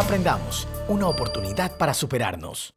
Aprendamos, 0.00 0.66
una 0.88 1.08
oportunidad 1.08 1.76
para 1.76 1.92
superarnos. 1.92 2.72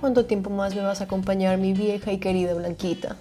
¿Cuánto 0.00 0.24
tiempo 0.24 0.48
más 0.48 0.74
me 0.74 0.80
vas 0.80 1.02
a 1.02 1.04
acompañar, 1.04 1.58
mi 1.58 1.74
vieja 1.74 2.10
y 2.10 2.18
querida 2.18 2.54
Blanquita? 2.54 3.16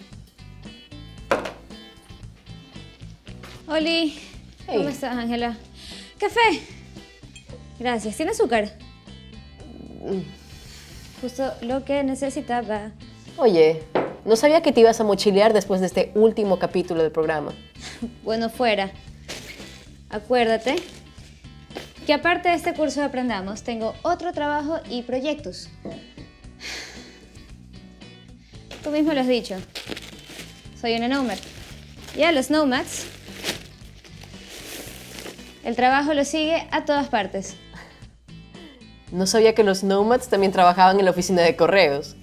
Oli, 3.68 4.18
¿cómo 4.66 4.88
estás, 4.88 5.16
Ángela? 5.16 5.58
¿Café? 6.18 6.40
Gracias. 7.78 8.16
¿Tiene 8.16 8.32
azúcar? 8.32 8.72
Justo 11.22 11.52
lo 11.62 11.84
que 11.84 12.02
necesitaba. 12.04 12.92
Oye, 13.36 13.84
no 14.24 14.38
sabía 14.38 14.62
que 14.62 14.72
te 14.72 14.80
ibas 14.80 15.02
a 15.02 15.04
mochilear 15.04 15.52
después 15.52 15.82
de 15.82 15.88
este 15.88 16.12
último 16.16 16.60
capítulo 16.60 17.04
del 17.04 17.12
programa. 17.12 17.54
Bueno, 18.24 18.50
fuera. 18.50 18.92
Acuérdate 20.10 20.78
que 22.06 22.14
aparte 22.14 22.50
de 22.50 22.56
este 22.56 22.74
curso 22.74 23.02
de 23.02 23.08
Aprendamos, 23.08 23.64
tengo 23.64 23.94
otro 24.04 24.32
trabajo 24.32 24.80
y 24.90 25.02
proyectos. 25.04 25.70
Tú 28.90 28.96
mismo 28.96 29.14
lo 29.14 29.22
has 29.22 29.28
dicho. 29.28 29.56
Soy 30.82 30.96
una 30.96 31.08
nomad. 31.08 31.38
Y 32.18 32.24
a 32.24 32.32
los 32.32 32.50
nomads, 32.50 33.06
el 35.64 35.76
trabajo 35.76 36.16
lo 36.16 36.26
sigue 36.26 36.68
a 36.72 36.86
todas 36.86 37.08
partes. 37.08 37.56
No 39.12 39.28
sabía 39.28 39.54
que 39.54 39.64
los 39.64 39.84
nomads 39.84 40.28
también 40.30 40.52
trabajaban 40.52 40.98
en 40.98 41.06
la 41.06 41.12
oficina 41.12 41.44
de 41.44 41.56
correos. 41.56 42.16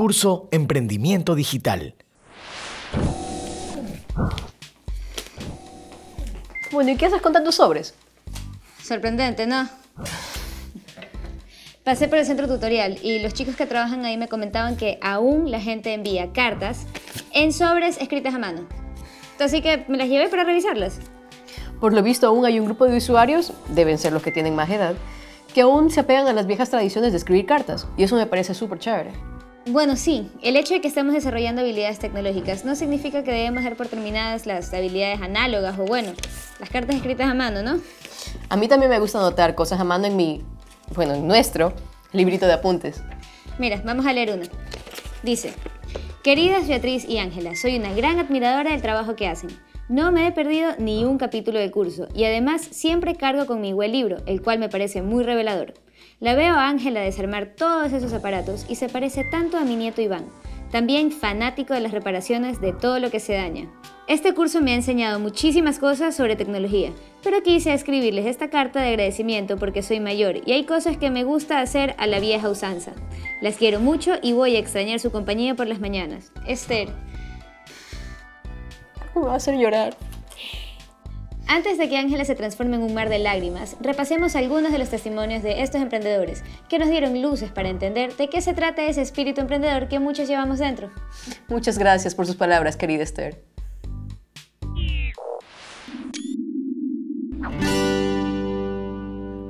Curso 0.00 0.48
Emprendimiento 0.50 1.34
Digital. 1.34 1.94
Bueno, 6.72 6.92
¿y 6.92 6.96
qué 6.96 7.04
haces 7.04 7.20
con 7.20 7.34
tantos 7.34 7.56
sobres? 7.56 7.92
Sorprendente, 8.82 9.46
¿no? 9.46 9.68
Pasé 11.84 12.08
por 12.08 12.16
el 12.16 12.24
centro 12.24 12.48
tutorial 12.48 12.96
y 13.02 13.18
los 13.18 13.34
chicos 13.34 13.56
que 13.56 13.66
trabajan 13.66 14.06
ahí 14.06 14.16
me 14.16 14.26
comentaban 14.26 14.78
que 14.78 14.98
aún 15.02 15.50
la 15.50 15.60
gente 15.60 15.92
envía 15.92 16.32
cartas 16.32 16.86
en 17.34 17.52
sobres 17.52 17.98
escritas 18.00 18.34
a 18.34 18.38
mano. 18.38 18.66
Así 19.38 19.60
que 19.60 19.84
me 19.86 19.98
las 19.98 20.08
llevé 20.08 20.30
para 20.30 20.44
revisarlas. 20.44 20.98
Por 21.78 21.92
lo 21.92 22.02
visto, 22.02 22.26
aún 22.26 22.46
hay 22.46 22.58
un 22.58 22.64
grupo 22.64 22.86
de 22.86 22.96
usuarios, 22.96 23.52
deben 23.68 23.98
ser 23.98 24.14
los 24.14 24.22
que 24.22 24.32
tienen 24.32 24.54
más 24.54 24.70
edad, 24.70 24.94
que 25.52 25.60
aún 25.60 25.90
se 25.90 26.00
apegan 26.00 26.26
a 26.26 26.32
las 26.32 26.46
viejas 26.46 26.70
tradiciones 26.70 27.12
de 27.12 27.18
escribir 27.18 27.44
cartas. 27.44 27.86
Y 27.98 28.04
eso 28.04 28.16
me 28.16 28.24
parece 28.24 28.54
súper 28.54 28.78
chévere. 28.78 29.10
Bueno, 29.66 29.94
sí, 29.96 30.30
el 30.42 30.56
hecho 30.56 30.72
de 30.72 30.80
que 30.80 30.88
estemos 30.88 31.12
desarrollando 31.12 31.60
habilidades 31.60 31.98
tecnológicas 31.98 32.64
no 32.64 32.74
significa 32.74 33.22
que 33.22 33.30
debemos 33.30 33.62
dar 33.62 33.76
por 33.76 33.88
terminadas 33.88 34.46
las 34.46 34.72
habilidades 34.72 35.20
análogas 35.20 35.78
o, 35.78 35.84
bueno, 35.84 36.12
las 36.58 36.70
cartas 36.70 36.96
escritas 36.96 37.28
a 37.28 37.34
mano, 37.34 37.62
¿no? 37.62 37.78
A 38.48 38.56
mí 38.56 38.68
también 38.68 38.90
me 38.90 38.98
gusta 38.98 39.18
anotar 39.18 39.54
cosas 39.54 39.78
a 39.78 39.84
mano 39.84 40.06
en 40.06 40.16
mi, 40.16 40.42
bueno, 40.94 41.14
en 41.14 41.26
nuestro 41.28 41.74
librito 42.12 42.46
de 42.46 42.54
apuntes. 42.54 43.02
Mira, 43.58 43.82
vamos 43.84 44.06
a 44.06 44.14
leer 44.14 44.32
una. 44.32 44.46
Dice, 45.22 45.52
queridas 46.24 46.66
Beatriz 46.66 47.06
y 47.06 47.18
Ángela, 47.18 47.54
soy 47.54 47.76
una 47.76 47.92
gran 47.92 48.18
admiradora 48.18 48.70
del 48.70 48.80
trabajo 48.80 49.14
que 49.14 49.28
hacen. 49.28 49.50
No 49.90 50.10
me 50.10 50.26
he 50.26 50.32
perdido 50.32 50.72
ni 50.78 51.04
un 51.04 51.18
capítulo 51.18 51.58
del 51.58 51.70
curso 51.70 52.08
y 52.14 52.24
además 52.24 52.62
siempre 52.62 53.16
cargo 53.16 53.44
conmigo 53.44 53.82
el 53.82 53.92
libro, 53.92 54.16
el 54.24 54.40
cual 54.40 54.58
me 54.58 54.70
parece 54.70 55.02
muy 55.02 55.22
revelador. 55.22 55.74
La 56.20 56.34
veo 56.34 56.52
a 56.52 56.68
Ángela 56.68 57.00
desarmar 57.00 57.54
todos 57.56 57.94
esos 57.94 58.12
aparatos 58.12 58.66
y 58.68 58.74
se 58.74 58.90
parece 58.90 59.24
tanto 59.24 59.56
a 59.56 59.64
mi 59.64 59.74
nieto 59.74 60.02
Iván, 60.02 60.26
también 60.70 61.12
fanático 61.12 61.72
de 61.72 61.80
las 61.80 61.92
reparaciones 61.92 62.60
de 62.60 62.74
todo 62.74 62.98
lo 62.98 63.10
que 63.10 63.20
se 63.20 63.32
daña. 63.32 63.70
Este 64.06 64.34
curso 64.34 64.60
me 64.60 64.72
ha 64.72 64.74
enseñado 64.74 65.18
muchísimas 65.18 65.78
cosas 65.78 66.14
sobre 66.14 66.36
tecnología, 66.36 66.92
pero 67.22 67.42
quise 67.42 67.72
escribirles 67.72 68.26
esta 68.26 68.50
carta 68.50 68.82
de 68.82 68.88
agradecimiento 68.88 69.56
porque 69.56 69.82
soy 69.82 69.98
mayor 69.98 70.42
y 70.44 70.52
hay 70.52 70.64
cosas 70.64 70.98
que 70.98 71.08
me 71.08 71.24
gusta 71.24 71.60
hacer 71.60 71.94
a 71.96 72.06
la 72.06 72.20
vieja 72.20 72.50
usanza. 72.50 72.92
Las 73.40 73.56
quiero 73.56 73.80
mucho 73.80 74.16
y 74.20 74.34
voy 74.34 74.56
a 74.56 74.58
extrañar 74.58 75.00
su 75.00 75.10
compañía 75.10 75.54
por 75.54 75.68
las 75.68 75.80
mañanas. 75.80 76.32
Esther. 76.46 76.90
Me 79.14 79.22
va 79.22 79.32
a 79.32 79.36
hacer 79.36 79.56
llorar. 79.56 79.96
Antes 81.52 81.78
de 81.78 81.88
que 81.88 81.96
Ángela 81.96 82.24
se 82.24 82.36
transforme 82.36 82.76
en 82.76 82.82
un 82.84 82.94
mar 82.94 83.08
de 83.08 83.18
lágrimas, 83.18 83.76
repasemos 83.80 84.36
algunos 84.36 84.70
de 84.70 84.78
los 84.78 84.88
testimonios 84.88 85.42
de 85.42 85.62
estos 85.62 85.82
emprendedores 85.82 86.44
que 86.68 86.78
nos 86.78 86.88
dieron 86.88 87.20
luces 87.20 87.50
para 87.50 87.68
entender 87.68 88.14
de 88.14 88.28
qué 88.28 88.40
se 88.40 88.54
trata 88.54 88.86
ese 88.86 89.02
espíritu 89.02 89.40
emprendedor 89.40 89.88
que 89.88 89.98
muchos 89.98 90.28
llevamos 90.28 90.60
dentro. 90.60 90.92
Muchas 91.48 91.76
gracias 91.76 92.14
por 92.14 92.24
sus 92.26 92.36
palabras, 92.36 92.76
querida 92.76 93.02
Esther. 93.02 93.42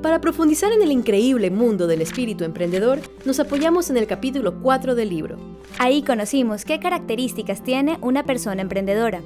Para 0.01 0.19
profundizar 0.21 0.71
en 0.73 0.81
el 0.81 0.91
increíble 0.91 1.51
mundo 1.51 1.85
del 1.85 2.01
espíritu 2.01 2.45
emprendedor, 2.45 2.99
nos 3.25 3.39
apoyamos 3.39 3.91
en 3.91 3.97
el 3.97 4.07
capítulo 4.07 4.59
4 4.63 4.95
del 4.95 5.09
libro. 5.09 5.37
Ahí 5.77 6.01
conocimos 6.01 6.65
qué 6.65 6.79
características 6.79 7.63
tiene 7.63 7.99
una 8.01 8.23
persona 8.23 8.63
emprendedora, 8.63 9.21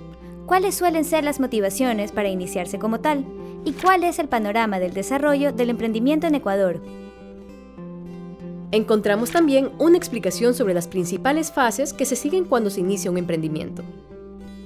cuáles 0.45 0.75
suelen 0.75 1.05
ser 1.05 1.23
las 1.23 1.39
motivaciones 1.39 2.11
para 2.11 2.29
iniciarse 2.29 2.79
como 2.79 2.99
tal 2.99 3.25
y 3.63 3.73
cuál 3.73 4.03
es 4.03 4.19
el 4.19 4.27
panorama 4.27 4.79
del 4.79 4.93
desarrollo 4.93 5.51
del 5.51 5.69
emprendimiento 5.69 6.27
en 6.27 6.35
Ecuador. 6.35 6.81
Encontramos 8.71 9.31
también 9.31 9.71
una 9.79 9.97
explicación 9.97 10.53
sobre 10.53 10.73
las 10.73 10.87
principales 10.87 11.51
fases 11.51 11.93
que 11.93 12.05
se 12.05 12.15
siguen 12.15 12.45
cuando 12.45 12.69
se 12.69 12.81
inicia 12.81 13.11
un 13.11 13.17
emprendimiento. 13.17 13.83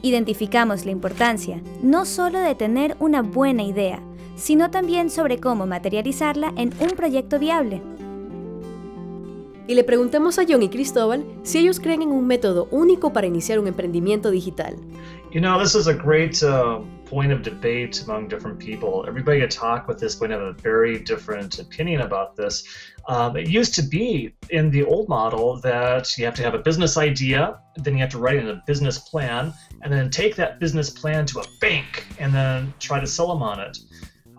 Identificamos 0.02 0.86
la 0.86 0.92
importancia 0.92 1.62
no 1.84 2.06
solo 2.06 2.40
de 2.40 2.56
tener 2.56 2.96
una 3.00 3.22
buena 3.22 3.64
idea, 3.64 4.02
sino 4.36 4.72
también 4.72 5.10
sobre 5.10 5.40
cómo 5.40 5.68
materializarla 5.68 6.54
en 6.56 6.74
un 6.80 6.92
proyecto 6.96 7.40
viable. 7.40 7.82
Y 9.68 9.76
le 9.76 9.84
preguntamos 9.84 10.40
a 10.40 10.46
John 10.50 10.64
y 10.64 10.70
Cristóbal 10.70 11.24
si 11.44 11.60
ellos 11.60 11.80
creen 11.80 12.02
en 12.02 12.10
un 12.10 12.26
método 12.26 12.68
único 12.72 13.14
para 13.14 13.28
iniciar 13.28 13.60
un 13.60 13.68
emprendimiento 13.68 14.32
digital. 14.32 14.78
You 15.32 15.42
know, 15.42 15.60
this 15.60 15.76
is 15.76 15.86
a 15.86 15.94
great 15.94 16.42
uh, 16.42 16.80
point 17.06 17.32
of 17.32 17.44
debate 17.44 18.02
among 18.02 18.30
different 18.30 18.58
people. 18.58 19.06
Everybody 19.08 19.44
I 19.44 19.46
talk 19.46 19.88
with 19.88 20.02
is 20.02 20.16
going 20.16 20.32
to 20.32 20.40
have 20.40 20.48
a 20.48 20.54
very 20.54 20.98
different 20.98 21.60
opinion 21.60 22.02
about 22.02 22.36
this. 22.36 22.68
Um, 23.08 23.38
it 23.38 23.48
used 23.48 23.76
to 23.76 23.84
be 23.84 24.34
in 24.50 24.72
the 24.72 24.84
old 24.84 25.08
model 25.08 25.62
that 25.62 26.18
you 26.18 26.26
have 26.26 26.34
to 26.34 26.42
have 26.42 26.56
a 26.56 26.58
business 26.58 26.98
idea, 26.98 27.60
then 27.76 27.94
you 27.94 28.00
have 28.00 28.10
to 28.10 28.18
write 28.18 28.38
in 28.38 28.50
a 28.50 28.64
business 28.66 28.98
plan, 28.98 29.54
and 29.84 29.94
then 29.94 30.10
take 30.10 30.36
that 30.38 30.60
business 30.60 30.90
plan 30.90 31.28
to 31.28 31.42
a 31.42 31.46
bank 31.62 32.08
and 32.18 32.34
then 32.34 32.74
try 32.80 33.00
to 33.00 33.06
sell 33.06 33.28
them 33.28 33.44
on 33.44 33.60
it. 33.60 33.78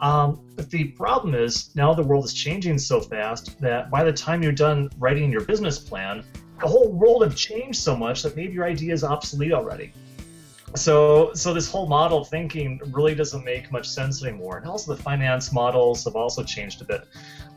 Um, 0.00 0.44
but 0.56 0.70
the 0.70 0.88
problem 0.88 1.36
is 1.36 1.72
now 1.76 1.94
the 1.94 2.02
world 2.02 2.24
is 2.24 2.34
changing 2.34 2.78
so 2.78 3.00
fast 3.00 3.60
that 3.60 3.92
by 3.92 4.02
the 4.02 4.12
time 4.12 4.42
you're 4.42 4.50
done 4.50 4.90
writing 4.98 5.30
your 5.30 5.42
business 5.42 5.78
plan, 5.78 6.24
the 6.60 6.66
whole 6.66 6.90
world 6.90 7.22
have 7.22 7.36
changed 7.36 7.78
so 7.78 7.94
much 7.94 8.24
that 8.24 8.34
maybe 8.34 8.54
your 8.54 8.64
idea 8.64 8.92
is 8.92 9.04
obsolete 9.04 9.52
already. 9.52 9.92
So 10.76 11.32
so 11.34 11.52
this 11.52 11.70
whole 11.70 11.86
model 11.86 12.24
thinking 12.24 12.80
really 12.92 13.14
doesn't 13.14 13.44
make 13.44 13.70
much 13.72 13.88
sense 13.88 14.22
anymore. 14.24 14.58
And 14.58 14.66
also 14.66 14.94
the 14.94 15.02
finance 15.02 15.52
models 15.52 16.04
have 16.04 16.14
also 16.14 16.42
changed 16.42 16.80
a 16.82 16.84
bit. 16.84 17.06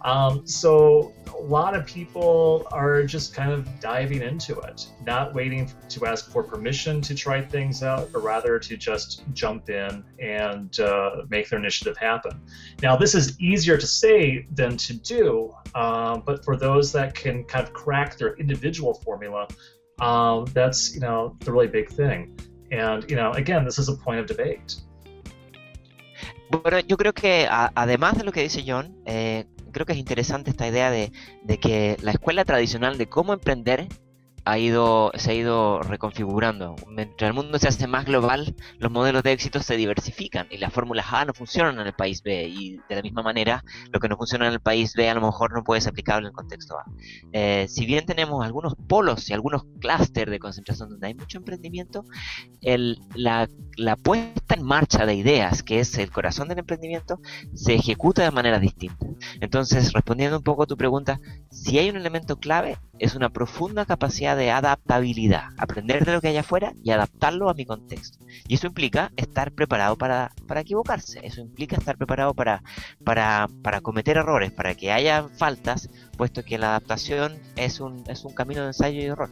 Um, 0.04 0.46
so 0.46 1.14
a 1.34 1.42
lot 1.42 1.76
of 1.76 1.86
people 1.86 2.68
are 2.72 3.04
just 3.04 3.34
kind 3.34 3.52
of 3.52 3.68
diving 3.80 4.22
into 4.22 4.60
it 4.60 4.88
not 5.06 5.34
waiting 5.34 5.72
to 5.90 6.06
ask 6.06 6.30
for 6.30 6.44
permission 6.44 7.00
to 7.02 7.16
try 7.16 7.42
things 7.42 7.84
out 7.84 8.12
but 8.12 8.22
rather 8.22 8.60
to 8.60 8.76
just 8.76 9.24
jump 9.34 9.70
in 9.70 10.04
and 10.20 10.80
uh, 10.80 11.22
make 11.30 11.50
their 11.50 11.60
initiative 11.60 11.96
happen. 11.98 12.42
Now 12.82 12.96
this 12.96 13.16
is 13.16 13.40
easier 13.40 13.78
to 13.78 13.88
say 13.88 14.46
than 14.52 14.76
to 14.78 14.94
do 14.94 15.54
uh, 15.76 16.18
but 16.18 16.44
for 16.44 16.58
those 16.58 16.92
that 16.94 17.16
can 17.16 17.44
kind 17.46 17.66
of 17.66 17.74
crack 17.74 18.18
their 18.18 18.36
individual 18.36 18.96
formula 18.96 19.48
um, 20.00 20.46
that's 20.54 20.94
you 20.94 21.00
know 21.00 21.38
the 21.42 21.52
really 21.52 21.68
big 21.68 21.90
thing 21.90 22.36
And, 22.74 23.04
you 23.08 23.16
know, 23.16 23.32
again, 23.34 23.66
this 23.66 23.78
is 23.78 23.90
a 23.90 23.96
point 23.96 24.20
of 24.20 24.28
debate. 24.28 24.84
Bueno, 26.50 26.80
yo 26.80 26.98
creo 26.98 27.14
que 27.14 27.48
además 27.50 28.18
de 28.18 28.24
lo 28.24 28.32
que 28.32 28.42
dice 28.42 28.64
John, 28.66 28.96
eh, 29.06 29.46
creo 29.72 29.86
que 29.86 29.94
es 29.94 30.00
interesante 30.00 30.52
esta 30.52 30.68
idea 30.68 30.92
de, 30.92 31.12
de, 31.44 31.58
que 31.58 31.98
la 32.02 32.12
escuela 32.12 32.46
tradicional 32.46 32.98
de 32.98 33.08
cómo 33.08 33.34
emprender 33.34 33.88
ha 34.46 34.58
ido, 34.58 35.12
se 35.16 35.32
ha 35.32 35.34
ido 35.34 35.82
reconfigurando. 35.82 36.76
Mientras 36.90 37.30
el 37.30 37.34
mundo 37.34 37.58
se 37.60 37.68
hace 37.68 37.88
más 37.88 38.06
global, 38.06 38.56
los 38.78 38.92
modelos 38.92 39.24
de 39.24 39.32
éxito 39.32 39.62
se 39.62 39.78
diversifican 39.78 40.48
y 40.50 40.58
las 40.58 40.74
fórmulas 40.74 41.06
A 41.12 41.26
no 41.26 41.34
funcionan 41.34 41.80
en 41.80 41.88
el 41.88 41.94
país 41.94 42.22
B 42.24 42.48
y 42.48 42.78
de 42.90 42.96
la 42.96 43.02
misma 43.02 43.24
manera 43.24 43.64
lo 43.92 44.00
que 44.00 44.10
no 44.10 44.18
funciona 44.18 44.48
en 44.48 44.54
el 44.54 44.60
país 44.60 44.94
B 44.96 45.10
a 45.10 45.14
lo 45.14 45.22
mejor 45.22 45.54
no 45.54 45.64
puede 45.64 45.82
ser 45.82 45.92
aplicable 45.92 46.28
en 46.28 46.32
el 46.32 46.34
contexto 46.34 46.78
A. 46.78 46.86
Eh, 47.32 47.68
si 47.70 47.86
bien 47.86 48.06
tenemos 48.06 48.44
algunos 48.46 48.76
polos 48.88 49.30
y 49.30 49.34
algunos 49.34 49.64
clústeres 49.80 50.32
de 50.32 50.40
concentración 50.40 50.90
donde 50.90 51.08
hay 51.08 51.14
mucho 51.14 51.38
emprendimiento, 51.38 52.04
la, 53.16 53.48
la 53.78 53.96
puesta 53.96 54.56
en 54.56 54.64
marcha 54.66 55.06
de 55.06 55.16
ideas, 55.16 55.64
que 55.64 55.80
es 55.80 55.98
el 55.98 56.12
corazón 56.12 56.48
del 56.48 56.60
emprendimiento, 56.60 57.20
se 57.54 57.76
ejecuta 57.76 58.24
de 58.24 58.32
manera 58.32 58.60
distinta. 58.60 59.06
Entonces, 59.40 59.94
respondiendo 59.94 60.38
un 60.38 60.44
poco 60.44 60.64
a 60.64 60.68
tu 60.68 60.78
pregunta, 60.78 61.20
si 61.50 61.78
hay 61.80 61.90
un 61.90 61.98
elemento 61.98 62.38
clave, 62.38 62.78
es 63.00 63.16
una 63.16 63.30
profunda 63.30 63.86
capacidad 63.86 64.33
de 64.36 64.52
adaptabilidad, 64.52 65.44
aprender 65.58 66.06
de 66.06 66.14
lo 66.14 66.22
que 66.22 66.30
hay 66.30 66.38
afuera 66.38 66.74
y 66.84 66.92
adaptarlo 66.92 67.50
a 67.50 67.54
mi 67.54 67.66
contexto. 67.66 68.20
Y 68.48 68.56
eso 68.56 68.68
implica 68.68 69.12
estar 69.16 69.52
preparado 69.52 69.98
para, 69.98 70.32
para 70.48 70.62
equivocarse, 70.62 71.20
eso 71.24 71.42
implica 71.42 71.76
estar 71.76 71.98
preparado 71.98 72.34
para, 72.34 72.64
para, 73.04 73.48
para, 73.62 73.82
cometer 73.82 74.18
errores, 74.18 74.52
para 74.52 74.76
que 74.76 74.92
haya 74.92 75.28
faltas, 75.38 75.90
puesto 76.18 76.44
que 76.44 76.58
la 76.58 76.70
adaptación 76.70 77.38
es 77.56 77.80
un, 77.80 78.04
es 78.08 78.24
un 78.26 78.34
camino 78.34 78.62
de 78.62 78.68
ensayo 78.68 79.00
y 79.00 79.06
error. 79.06 79.30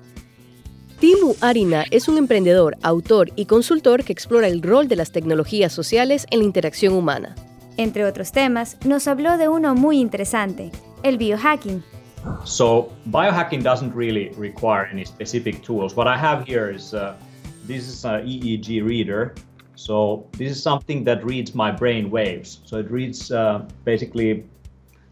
Timu 0.99 1.33
Arina 1.41 1.85
es 1.89 2.07
un 2.07 2.19
emprendedor, 2.19 2.77
autor 2.83 3.31
y 3.35 3.45
consultor 3.45 4.03
que 4.03 4.13
explora 4.13 4.47
el 4.47 4.61
rol 4.61 4.87
de 4.87 4.95
las 4.95 5.11
tecnologías 5.11 5.73
sociales 5.73 6.27
en 6.29 6.39
la 6.39 6.45
interacción 6.45 6.93
humana. 6.93 7.35
Entre 7.77 8.05
otros 8.05 8.31
temas, 8.31 8.77
nos 8.85 9.07
habló 9.07 9.37
de 9.37 9.47
uno 9.47 9.73
muy 9.73 9.99
interesante, 9.99 10.71
el 11.01 11.17
biohacking, 11.17 11.83
So 12.45 12.91
biohacking 13.09 13.63
doesn't 13.63 13.93
really 13.93 14.29
require 14.29 14.85
any 14.85 15.05
specific 15.05 15.63
tools. 15.63 15.95
What 15.95 16.07
I 16.07 16.17
have 16.17 16.45
here 16.45 16.69
is 16.69 16.93
uh, 16.93 17.15
this 17.65 17.87
is 17.87 18.05
an 18.05 18.25
EEG 18.25 18.83
reader. 18.83 19.35
So 19.75 20.27
this 20.33 20.51
is 20.51 20.61
something 20.61 21.03
that 21.05 21.23
reads 21.25 21.55
my 21.55 21.71
brain 21.71 22.11
waves. 22.11 22.61
So 22.65 22.77
it 22.77 22.91
reads 22.91 23.31
uh, 23.31 23.67
basically 23.85 24.45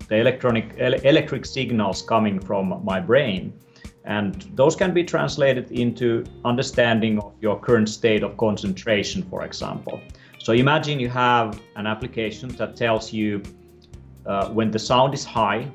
the 0.08 0.18
electronic 0.18 0.76
ele- 0.80 1.02
electric 1.04 1.46
signals 1.46 2.02
coming 2.02 2.40
from 2.40 2.82
my 2.84 3.00
brain. 3.00 3.54
And 4.06 4.42
those 4.56 4.76
can 4.76 4.94
be 4.94 5.04
translated 5.04 5.72
into 5.72 6.26
understanding 6.46 7.20
of 7.20 7.34
your 7.42 7.60
current 7.60 7.90
state 7.90 8.24
of 8.24 8.38
concentration, 8.38 9.24
for 9.24 9.46
example. 9.46 10.02
So 10.40 10.54
imagine 10.54 11.00
you 11.00 11.10
have 11.10 11.60
an 11.76 11.86
application 11.86 12.50
that 12.58 12.76
tells 12.76 13.14
you 13.14 13.44
uh, 14.26 14.50
when 14.50 14.72
the 14.72 14.80
sound 14.80 15.14
is 15.14 15.24
high, 15.26 15.68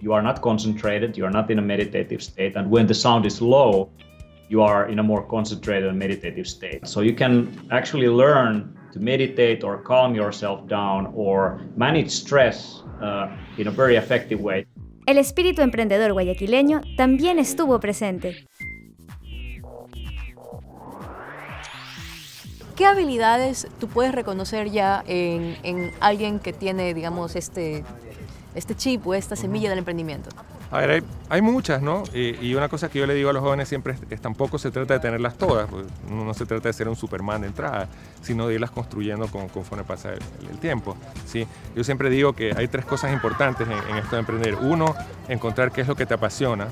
you 0.00 0.12
are 0.12 0.22
not 0.22 0.40
concentrated, 0.42 1.16
you 1.16 1.24
are 1.24 1.30
not 1.30 1.50
in 1.50 1.58
a 1.58 1.62
meditative 1.62 2.22
state. 2.22 2.56
And 2.56 2.70
when 2.70 2.86
the 2.86 2.94
sound 2.94 3.26
is 3.26 3.40
low, 3.40 3.90
you 4.48 4.62
are 4.62 4.88
in 4.88 4.98
a 4.98 5.02
more 5.02 5.22
concentrated 5.26 5.88
and 5.88 5.98
meditative 5.98 6.46
state. 6.46 6.86
So 6.86 7.00
you 7.00 7.14
can 7.14 7.48
actually 7.70 8.08
learn 8.08 8.76
to 8.92 9.00
meditate 9.00 9.64
or 9.64 9.82
calm 9.82 10.14
yourself 10.14 10.68
down 10.68 11.12
or 11.14 11.60
manage 11.76 12.10
stress 12.10 12.82
uh, 13.02 13.28
in 13.58 13.66
a 13.66 13.70
very 13.70 13.96
effective 13.96 14.40
way. 14.40 14.66
El 15.06 15.18
espíritu 15.18 15.60
emprendedor 15.62 16.12
guayaquileño 16.12 16.80
también 16.96 17.38
estuvo 17.38 17.78
presente. 17.80 18.46
¿Qué 22.76 22.86
habilidades 22.86 23.68
tú 23.78 23.86
puedes 23.88 24.12
reconocer 24.12 24.70
ya 24.70 25.04
en, 25.06 25.56
en 25.62 25.92
alguien 26.00 26.40
que 26.40 26.52
tiene, 26.52 26.92
digamos, 26.92 27.36
este 27.36 27.84
este 28.54 28.74
chip 28.74 29.06
o 29.06 29.14
esta 29.14 29.36
semilla 29.36 29.70
del 29.70 29.78
emprendimiento? 29.78 30.30
A 30.70 30.78
ver, 30.78 31.04
hay, 31.28 31.40
muchas, 31.40 31.82
¿no? 31.82 32.02
Y, 32.12 32.52
una 32.54 32.68
cosa 32.68 32.88
que 32.88 32.98
yo 32.98 33.06
le 33.06 33.14
digo 33.14 33.30
a 33.30 33.32
los 33.32 33.42
jóvenes 33.42 33.68
siempre 33.68 33.92
es 33.92 34.00
que 34.00 34.16
tampoco 34.16 34.58
se 34.58 34.72
trata 34.72 34.94
de 34.94 35.00
tenerlas 35.00 35.38
todas, 35.38 35.68
pues, 35.70 35.86
no, 36.10 36.34
se 36.34 36.46
trata 36.46 36.68
de 36.68 36.72
ser 36.72 36.88
un 36.88 36.96
Superman 36.96 37.42
de 37.42 37.46
entrada, 37.46 37.88
sino 38.22 38.48
de 38.48 38.54
irlas 38.54 38.72
construyendo 38.72 39.28
conforme 39.28 39.84
pasa 39.84 40.14
el, 40.14 40.58
tiempo, 40.58 40.96
¿sí? 41.26 41.46
Yo 41.76 41.84
siempre 41.84 42.10
digo 42.10 42.32
que 42.32 42.54
hay 42.56 42.66
tres 42.66 42.84
cosas 42.84 43.12
importantes 43.12 43.68
en, 43.68 43.96
esto 43.98 44.16
de 44.16 44.20
emprender. 44.20 44.56
Uno, 44.56 44.96
encontrar 45.28 45.70
qué 45.70 45.82
es 45.82 45.88
lo 45.88 45.94
que 45.94 46.06
te 46.06 46.14
apasiona. 46.14 46.68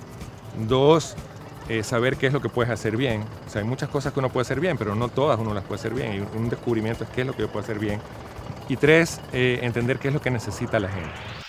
Dos, 0.66 1.14
eh, 1.68 1.84
saber 1.84 2.16
qué 2.16 2.26
es 2.26 2.32
lo 2.32 2.40
que 2.40 2.48
puedes 2.48 2.72
hacer 2.72 2.96
bien. 2.96 3.22
O 3.46 3.50
sea, 3.50 3.60
hay 3.60 3.68
muchas 3.68 3.88
cosas 3.88 4.12
que 4.12 4.18
uno 4.18 4.30
puede 4.30 4.42
hacer 4.42 4.58
bien, 4.58 4.78
pero 4.78 4.94
no 4.94 5.08
todas 5.10 5.38
uno 5.38 5.54
las 5.54 5.62
puede 5.62 5.78
hacer 5.78 5.94
bien. 5.94 6.14
Y 6.14 6.36
un 6.36 6.48
descubrimiento 6.48 7.04
es 7.04 7.10
qué 7.10 7.20
es 7.20 7.26
lo 7.26 7.34
que 7.34 7.42
yo 7.42 7.48
puedo 7.48 7.62
hacer 7.62 7.78
bien. 7.78 8.00
Y 8.68 8.76
tres, 8.76 9.20
eh, 9.32 9.60
entender 9.62 9.98
qué 9.98 10.08
es 10.08 10.14
lo 10.14 10.20
que 10.20 10.30
necesita 10.30 10.80
la 10.80 10.88
gente. 10.88 11.41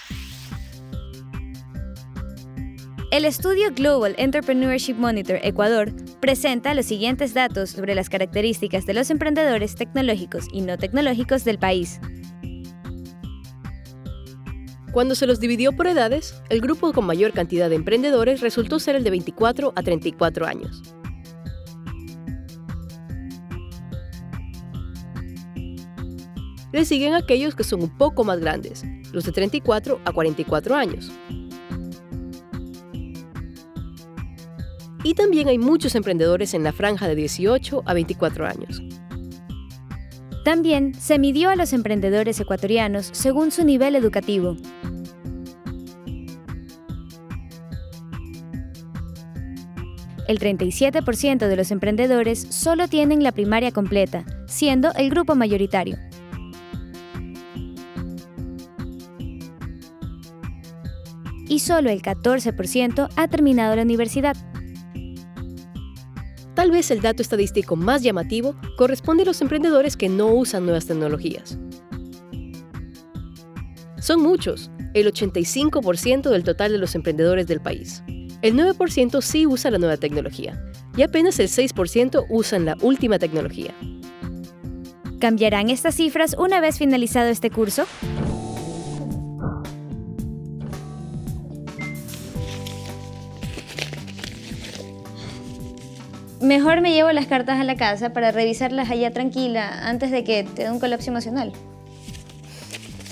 El 3.14 3.26
estudio 3.26 3.72
Global 3.72 4.16
Entrepreneurship 4.18 4.96
Monitor 4.96 5.38
Ecuador 5.44 5.94
presenta 6.20 6.74
los 6.74 6.88
siguientes 6.88 7.36
datos 7.36 7.70
sobre 7.70 7.94
las 7.94 8.10
características 8.10 8.88
de 8.88 8.96
los 8.96 9.12
emprendedores 9.12 9.76
tecnológicos 9.76 10.48
y 10.52 10.62
no 10.62 10.80
tecnológicos 10.80 11.44
del 11.44 11.60
país. 11.60 12.00
Cuando 14.94 15.14
se 15.14 15.28
los 15.28 15.40
dividió 15.40 15.74
por 15.74 15.86
edades, 15.86 16.42
el 16.50 16.60
grupo 16.60 16.92
con 16.92 17.06
mayor 17.06 17.34
cantidad 17.34 17.70
de 17.70 17.76
emprendedores 17.76 18.42
resultó 18.42 18.80
ser 18.80 18.96
el 18.96 19.04
de 19.04 19.12
24 19.12 19.74
a 19.76 19.84
34 19.84 20.48
años. 20.48 20.82
Le 26.72 26.84
siguen 26.84 27.14
aquellos 27.14 27.54
que 27.54 27.64
son 27.64 27.84
un 27.84 27.96
poco 27.96 28.24
más 28.24 28.40
grandes, 28.40 28.84
los 29.12 29.24
de 29.24 29.32
34 29.34 30.02
a 30.04 30.12
44 30.12 30.76
años. 30.76 31.12
Y 35.04 35.16
también 35.16 35.50
hay 35.50 35.58
muchos 35.58 35.96
emprendedores 35.96 36.54
en 36.54 36.64
la 36.64 36.72
franja 36.72 37.08
de 37.08 37.16
18 37.16 37.84
a 37.86 37.94
24 37.94 38.48
años. 38.48 38.82
También 40.44 40.94
se 40.94 41.20
midió 41.20 41.50
a 41.50 41.56
los 41.56 41.72
emprendedores 41.74 42.40
ecuatorianos 42.40 43.10
según 43.14 43.52
su 43.52 43.64
nivel 43.64 43.96
educativo. 43.96 44.58
El 50.28 50.40
37% 50.40 51.48
de 51.48 51.56
los 51.56 51.72
emprendedores 51.72 52.48
solo 52.50 52.88
tienen 52.88 53.24
la 53.24 53.34
primaria 53.34 53.72
completa, 53.72 54.26
siendo 54.48 54.94
el 54.94 55.10
grupo 55.10 55.36
mayoritario. 55.36 55.98
Y 61.48 61.60
solo 61.60 61.90
el 61.90 62.02
14% 62.02 63.10
ha 63.16 63.28
terminado 63.28 63.76
la 63.76 63.82
universidad. 63.82 64.36
Tal 66.54 66.70
vez 66.70 66.92
el 66.92 67.02
dato 67.02 67.22
estadístico 67.22 67.76
más 67.76 68.04
llamativo 68.04 68.56
corresponde 68.78 69.24
a 69.24 69.26
los 69.26 69.42
emprendedores 69.42 69.98
que 69.98 70.10
no 70.10 70.28
usan 70.28 70.66
nuevas 70.66 70.86
tecnologías. 70.86 71.58
Son 74.00 74.22
muchos, 74.22 74.70
el 74.94 75.12
85% 75.12 76.30
del 76.30 76.44
total 76.44 76.74
de 76.74 76.78
los 76.78 76.94
emprendedores 76.94 77.48
del 77.48 77.62
país. 77.62 78.04
El 78.42 78.56
9% 78.56 79.22
sí 79.22 79.48
usa 79.48 79.72
la 79.72 79.78
nueva 79.78 79.98
tecnología 79.98 80.62
y 80.98 81.02
apenas 81.02 81.40
el 81.40 81.48
6% 81.48 82.26
usan 82.30 82.66
la 82.66 82.76
última 82.82 83.18
tecnología. 83.18 83.74
¿Cambiarán 85.20 85.70
estas 85.70 85.96
cifras 85.96 86.36
una 86.38 86.60
vez 86.60 86.78
finalizado 86.78 87.30
este 87.30 87.50
curso? 87.50 87.86
Mejor 96.44 96.82
me 96.82 96.92
llevo 96.92 97.10
las 97.14 97.26
cartas 97.26 97.58
a 97.62 97.64
la 97.64 97.78
casa 97.78 98.12
para 98.12 98.34
revisarlas 98.34 98.92
allá 98.92 99.12
tranquila 99.12 99.88
antes 99.88 100.12
de 100.12 100.26
que 100.26 100.44
te 100.44 100.64
dé 100.64 100.72
un 100.72 100.78
colapso 100.78 101.10
emocional. 101.10 101.54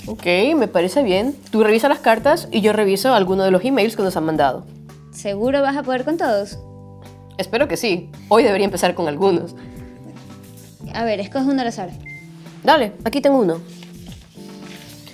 Ok, 0.05 0.25
me 0.57 0.67
parece 0.67 1.01
bien. 1.01 1.33
Tú 1.49 1.63
revisas 1.63 1.89
las 1.89 1.99
cartas 1.99 2.49
y 2.51 2.59
yo 2.59 2.73
reviso 2.73 3.13
alguno 3.13 3.43
de 3.43 3.51
los 3.51 3.63
emails 3.63 3.95
que 3.95 4.03
nos 4.03 4.17
han 4.17 4.25
mandado. 4.25 4.65
¿Seguro 5.13 5.61
vas 5.61 5.77
a 5.77 5.83
poder 5.83 6.03
con 6.03 6.17
todos? 6.17 6.59
Espero 7.37 7.69
que 7.69 7.77
sí. 7.77 8.09
Hoy 8.27 8.43
debería 8.43 8.65
empezar 8.65 8.95
con 8.95 9.07
algunos. 9.07 9.55
A 10.93 11.05
ver, 11.05 11.21
escoge 11.21 11.45
uno 11.45 11.61
al 11.61 11.67
azar. 11.69 11.89
Dale, 12.65 12.91
aquí 13.05 13.21
tengo 13.21 13.39
uno. 13.39 13.61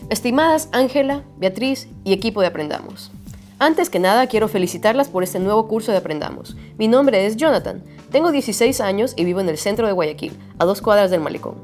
Estimadas 0.09 0.69
Ángela, 0.71 1.21
Beatriz 1.37 1.87
y 2.03 2.13
equipo 2.13 2.41
de 2.41 2.47
Aprendamos. 2.47 3.11
Antes 3.59 3.89
que 3.89 3.97
nada, 3.97 4.27
quiero 4.27 4.47
felicitarlas 4.47 5.09
por 5.09 5.23
este 5.23 5.39
nuevo 5.39 5.67
curso 5.67 5.91
de 5.91 5.97
Aprendamos. 5.97 6.55
Mi 6.77 6.87
nombre 6.87 7.25
es 7.25 7.37
Jonathan, 7.37 7.83
tengo 8.11 8.31
16 8.31 8.79
años 8.81 9.13
y 9.15 9.25
vivo 9.25 9.39
en 9.39 9.49
el 9.49 9.57
centro 9.57 9.87
de 9.87 9.93
Guayaquil, 9.93 10.37
a 10.59 10.65
dos 10.65 10.79
cuadras 10.79 11.09
del 11.09 11.21
malecón. 11.21 11.55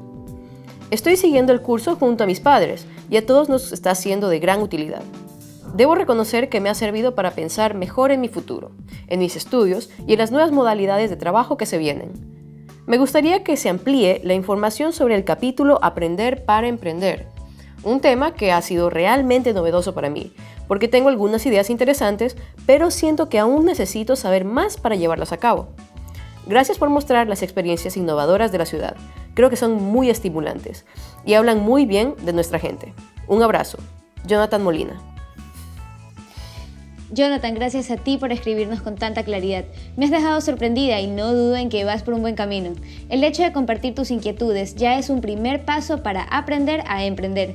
Estoy 0.90 1.16
siguiendo 1.16 1.52
el 1.52 1.60
curso 1.60 1.94
junto 1.94 2.24
a 2.24 2.26
mis 2.26 2.40
padres 2.40 2.86
y 3.08 3.16
a 3.16 3.24
todos 3.24 3.48
nos 3.48 3.70
está 3.70 3.94
siendo 3.94 4.28
de 4.28 4.40
gran 4.40 4.60
utilidad. 4.60 5.02
Debo 5.72 5.94
reconocer 5.94 6.48
que 6.48 6.60
me 6.60 6.68
ha 6.68 6.74
servido 6.74 7.14
para 7.14 7.30
pensar 7.30 7.74
mejor 7.74 8.10
en 8.10 8.20
mi 8.20 8.28
futuro, 8.28 8.72
en 9.06 9.20
mis 9.20 9.36
estudios 9.36 9.88
y 10.04 10.14
en 10.14 10.18
las 10.18 10.32
nuevas 10.32 10.50
modalidades 10.50 11.10
de 11.10 11.16
trabajo 11.16 11.56
que 11.56 11.66
se 11.66 11.78
vienen. 11.78 12.10
Me 12.86 12.98
gustaría 12.98 13.44
que 13.44 13.56
se 13.56 13.68
amplíe 13.68 14.20
la 14.24 14.34
información 14.34 14.92
sobre 14.92 15.14
el 15.14 15.24
capítulo 15.24 15.78
Aprender 15.80 16.44
para 16.44 16.66
Emprender, 16.66 17.28
un 17.84 18.00
tema 18.00 18.34
que 18.34 18.50
ha 18.50 18.62
sido 18.62 18.90
realmente 18.90 19.52
novedoso 19.52 19.94
para 19.94 20.10
mí, 20.10 20.32
porque 20.68 20.88
tengo 20.88 21.08
algunas 21.08 21.44
ideas 21.46 21.70
interesantes, 21.70 22.36
pero 22.66 22.90
siento 22.90 23.28
que 23.28 23.38
aún 23.38 23.64
necesito 23.64 24.16
saber 24.16 24.44
más 24.44 24.76
para 24.76 24.96
llevarlas 24.96 25.32
a 25.32 25.38
cabo. 25.38 25.68
Gracias 26.46 26.78
por 26.78 26.90
mostrar 26.90 27.26
las 27.26 27.42
experiencias 27.42 27.96
innovadoras 27.96 28.52
de 28.52 28.58
la 28.58 28.66
ciudad. 28.66 28.96
Creo 29.34 29.50
que 29.50 29.56
son 29.56 29.82
muy 29.82 30.10
estimulantes 30.10 30.84
y 31.24 31.34
hablan 31.34 31.60
muy 31.60 31.86
bien 31.86 32.14
de 32.22 32.32
nuestra 32.32 32.58
gente. 32.58 32.92
Un 33.26 33.42
abrazo. 33.42 33.78
Jonathan 34.26 34.62
Molina. 34.62 35.00
Jonathan, 37.10 37.54
gracias 37.54 37.90
a 37.90 37.96
ti 37.96 38.18
por 38.18 38.32
escribirnos 38.32 38.82
con 38.82 38.96
tanta 38.96 39.22
claridad. 39.22 39.64
Me 39.96 40.04
has 40.04 40.10
dejado 40.10 40.40
sorprendida 40.40 41.00
y 41.00 41.06
no 41.06 41.32
dudo 41.32 41.56
en 41.56 41.68
que 41.68 41.84
vas 41.84 42.02
por 42.02 42.14
un 42.14 42.22
buen 42.22 42.34
camino. 42.34 42.72
El 43.08 43.22
hecho 43.22 43.42
de 43.42 43.52
compartir 43.52 43.94
tus 43.94 44.10
inquietudes 44.10 44.74
ya 44.74 44.98
es 44.98 45.10
un 45.10 45.20
primer 45.20 45.64
paso 45.64 46.02
para 46.02 46.24
aprender 46.24 46.82
a 46.86 47.04
emprender. 47.04 47.54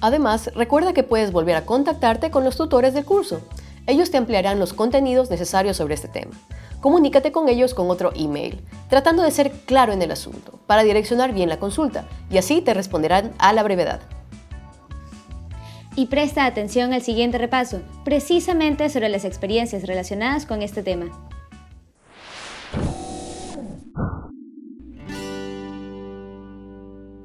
Además, 0.00 0.50
recuerda 0.54 0.92
que 0.92 1.02
puedes 1.02 1.32
volver 1.32 1.56
a 1.56 1.66
contactarte 1.66 2.30
con 2.30 2.44
los 2.44 2.56
tutores 2.56 2.94
del 2.94 3.04
curso. 3.04 3.40
Ellos 3.86 4.10
te 4.10 4.16
ampliarán 4.16 4.58
los 4.58 4.72
contenidos 4.72 5.30
necesarios 5.30 5.76
sobre 5.76 5.94
este 5.94 6.08
tema. 6.08 6.32
Comunícate 6.80 7.32
con 7.32 7.48
ellos 7.48 7.74
con 7.74 7.90
otro 7.90 8.12
email, 8.14 8.60
tratando 8.88 9.24
de 9.24 9.32
ser 9.32 9.50
claro 9.50 9.92
en 9.92 10.00
el 10.00 10.12
asunto, 10.12 10.60
para 10.66 10.84
direccionar 10.84 11.32
bien 11.32 11.48
la 11.48 11.58
consulta, 11.58 12.06
y 12.30 12.38
así 12.38 12.60
te 12.60 12.74
responderán 12.74 13.32
a 13.38 13.52
la 13.52 13.64
brevedad. 13.64 14.00
Y 15.96 16.06
presta 16.06 16.44
atención 16.44 16.92
al 16.92 17.02
siguiente 17.02 17.38
repaso, 17.38 17.80
precisamente 18.04 18.88
sobre 18.90 19.08
las 19.08 19.24
experiencias 19.24 19.82
relacionadas 19.82 20.46
con 20.46 20.62
este 20.62 20.84
tema. 20.84 21.06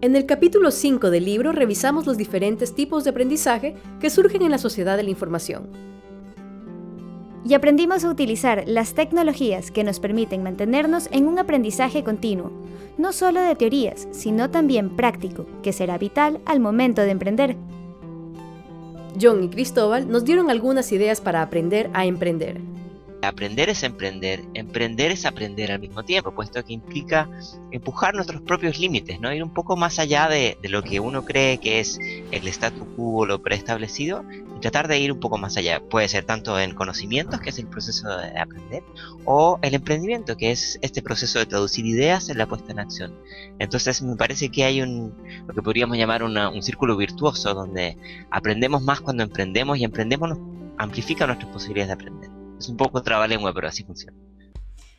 En 0.03 0.17
el 0.17 0.25
capítulo 0.25 0.71
5 0.71 1.11
del 1.11 1.23
libro 1.23 1.53
revisamos 1.53 2.05
los 2.05 2.17
diferentes 2.17 2.75
tipos 2.75 3.05
de 3.05 3.11
aprendizaje 3.11 3.73
que 4.01 4.09
surgen 4.09 4.41
en 4.41 4.51
la 4.51 4.57
sociedad 4.57 4.97
de 4.97 5.03
la 5.03 5.09
información. 5.09 5.69
Y 7.45 7.53
aprendimos 7.53 8.03
a 8.03 8.09
utilizar 8.09 8.65
las 8.67 8.95
tecnologías 8.95 9.71
que 9.71 9.85
nos 9.85 10.01
permiten 10.01 10.43
mantenernos 10.43 11.07
en 11.13 11.25
un 11.25 11.39
aprendizaje 11.39 12.03
continuo, 12.03 12.51
no 12.97 13.13
solo 13.13 13.39
de 13.39 13.55
teorías, 13.55 14.09
sino 14.11 14.49
también 14.49 14.89
práctico, 14.97 15.45
que 15.63 15.71
será 15.71 15.97
vital 15.97 16.41
al 16.45 16.59
momento 16.59 17.01
de 17.01 17.11
emprender. 17.11 17.55
John 19.21 19.41
y 19.41 19.47
Cristóbal 19.47 20.09
nos 20.09 20.25
dieron 20.25 20.49
algunas 20.49 20.91
ideas 20.91 21.21
para 21.21 21.41
aprender 21.41 21.89
a 21.93 22.05
emprender. 22.05 22.59
Aprender 23.23 23.69
es 23.69 23.83
emprender, 23.83 24.43
emprender 24.53 25.11
es 25.11 25.25
aprender 25.25 25.71
al 25.71 25.79
mismo 25.79 26.03
tiempo, 26.03 26.35
puesto 26.35 26.61
que 26.63 26.73
implica 26.73 27.29
empujar 27.71 28.13
nuestros 28.13 28.41
propios 28.41 28.77
límites, 28.77 29.21
¿no? 29.21 29.33
Ir 29.33 29.41
un 29.41 29.53
poco 29.53 29.77
más 29.77 29.97
allá 29.97 30.27
de, 30.27 30.57
lo 30.63 30.83
que 30.83 30.99
uno 30.99 31.23
cree 31.23 31.57
que 31.57 31.79
es 31.79 31.99
el 32.31 32.45
statu 32.49 32.85
quo, 32.95 33.25
lo 33.25 33.41
preestablecido, 33.41 34.25
y 34.57 34.59
tratar 34.59 34.89
de 34.89 34.99
ir 34.99 35.13
un 35.13 35.21
poco 35.21 35.37
más 35.37 35.55
allá. 35.55 35.81
Puede 35.81 36.09
ser 36.09 36.25
tanto 36.25 36.59
en 36.59 36.75
conocimientos, 36.75 37.39
que 37.39 37.51
es 37.51 37.59
el 37.59 37.67
proceso 37.67 38.09
de 38.09 38.37
aprender, 38.37 38.83
o 39.23 39.57
el 39.61 39.73
emprendimiento, 39.73 40.35
que 40.35 40.51
es 40.51 40.77
este 40.81 41.01
proceso 41.01 41.39
de 41.39 41.45
traducir 41.45 41.85
ideas 41.85 42.27
en 42.27 42.37
la 42.37 42.45
puesta 42.45 42.73
en 42.73 42.79
acción. 42.79 43.15
Entonces 43.57 44.01
me 44.01 44.17
parece 44.17 44.49
que 44.49 44.65
hay 44.65 44.81
un, 44.81 45.13
lo 45.47 45.53
que 45.53 45.61
podríamos 45.61 45.97
llamar 45.97 46.23
un 46.23 46.61
círculo 46.61 46.97
virtuoso, 46.97 47.53
donde 47.53 47.97
aprendemos 48.31 48.81
más 48.81 48.99
cuando 48.99 49.23
emprendemos 49.23 49.77
y 49.77 49.85
emprendemos 49.85 50.37
amplifica 50.77 51.25
nuestras 51.25 51.51
posibilidades 51.51 51.87
de 51.87 51.93
aprender. 51.93 52.32
Es 52.63 52.69
un 52.69 52.77
poco 52.77 53.03
trabalengua, 53.03 53.53
pero 53.53 53.67
así 53.67 53.83
funciona. 53.83 54.17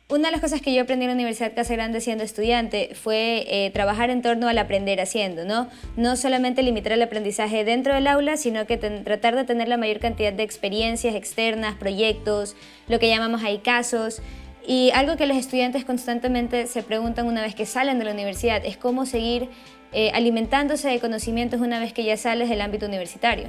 Una 0.07 0.27
de 0.27 0.33
las 0.33 0.41
cosas 0.41 0.61
que 0.61 0.71
yo 0.71 0.83
aprendí 0.83 1.05
en 1.05 1.09
la 1.09 1.15
Universidad 1.15 1.55
Casa 1.55 1.73
Grande 1.73 1.99
siendo 1.99 2.23
estudiante 2.23 2.91
fue 2.93 3.43
eh, 3.47 3.71
trabajar 3.71 4.11
en 4.11 4.21
torno 4.21 4.47
al 4.47 4.59
aprender 4.59 5.01
haciendo, 5.01 5.45
¿no? 5.45 5.67
No 5.97 6.15
solamente 6.15 6.61
limitar 6.61 6.91
el 6.91 7.01
aprendizaje 7.01 7.65
dentro 7.65 7.95
del 7.95 8.05
aula, 8.05 8.37
sino 8.37 8.67
que 8.67 8.77
tratar 8.77 9.35
de 9.35 9.45
tener 9.45 9.67
la 9.67 9.77
mayor 9.77 9.97
cantidad 9.97 10.31
de 10.31 10.43
experiencias 10.43 11.15
externas, 11.15 11.73
proyectos, 11.73 12.55
lo 12.87 12.99
que 12.99 13.09
llamamos 13.09 13.43
ahí 13.43 13.57
casos. 13.57 14.21
Y 14.67 14.91
algo 14.93 15.17
que 15.17 15.25
los 15.25 15.37
estudiantes 15.37 15.85
constantemente 15.85 16.67
se 16.67 16.83
preguntan 16.83 17.25
una 17.25 17.41
vez 17.41 17.55
que 17.55 17.65
salen 17.65 17.97
de 17.97 18.05
la 18.05 18.11
universidad 18.11 18.63
es 18.63 18.77
cómo 18.77 19.07
seguir 19.07 19.49
eh, 19.91 20.11
alimentándose 20.13 20.87
de 20.87 20.99
conocimientos 20.99 21.61
una 21.61 21.79
vez 21.79 21.93
que 21.93 22.03
ya 22.03 22.15
sales 22.15 22.47
del 22.47 22.61
ámbito 22.61 22.85
universitario. 22.85 23.47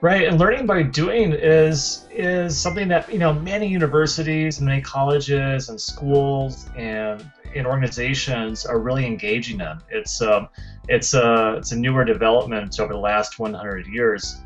Right, 0.00 0.28
and 0.28 0.38
learning 0.38 0.66
by 0.66 0.82
doing 0.82 1.32
is 1.32 2.06
is 2.10 2.60
something 2.60 2.88
that 2.88 3.10
you 3.10 3.18
know 3.18 3.32
many 3.32 3.66
universities, 3.66 4.60
many 4.60 4.82
colleges, 4.82 5.70
and 5.70 5.80
schools 5.80 6.68
and 6.76 7.24
and 7.54 7.66
organizations 7.66 8.66
are 8.66 8.80
really 8.80 9.06
engaging 9.06 9.60
in. 9.60 9.78
It's 9.90 10.20
um, 10.20 10.48
it's 10.88 11.14
a 11.14 11.54
it's 11.56 11.72
a 11.72 11.76
newer 11.76 12.04
development 12.04 12.78
over 12.80 12.92
the 12.92 12.98
last 12.98 13.38
100 13.38 13.86
years, 13.86 14.42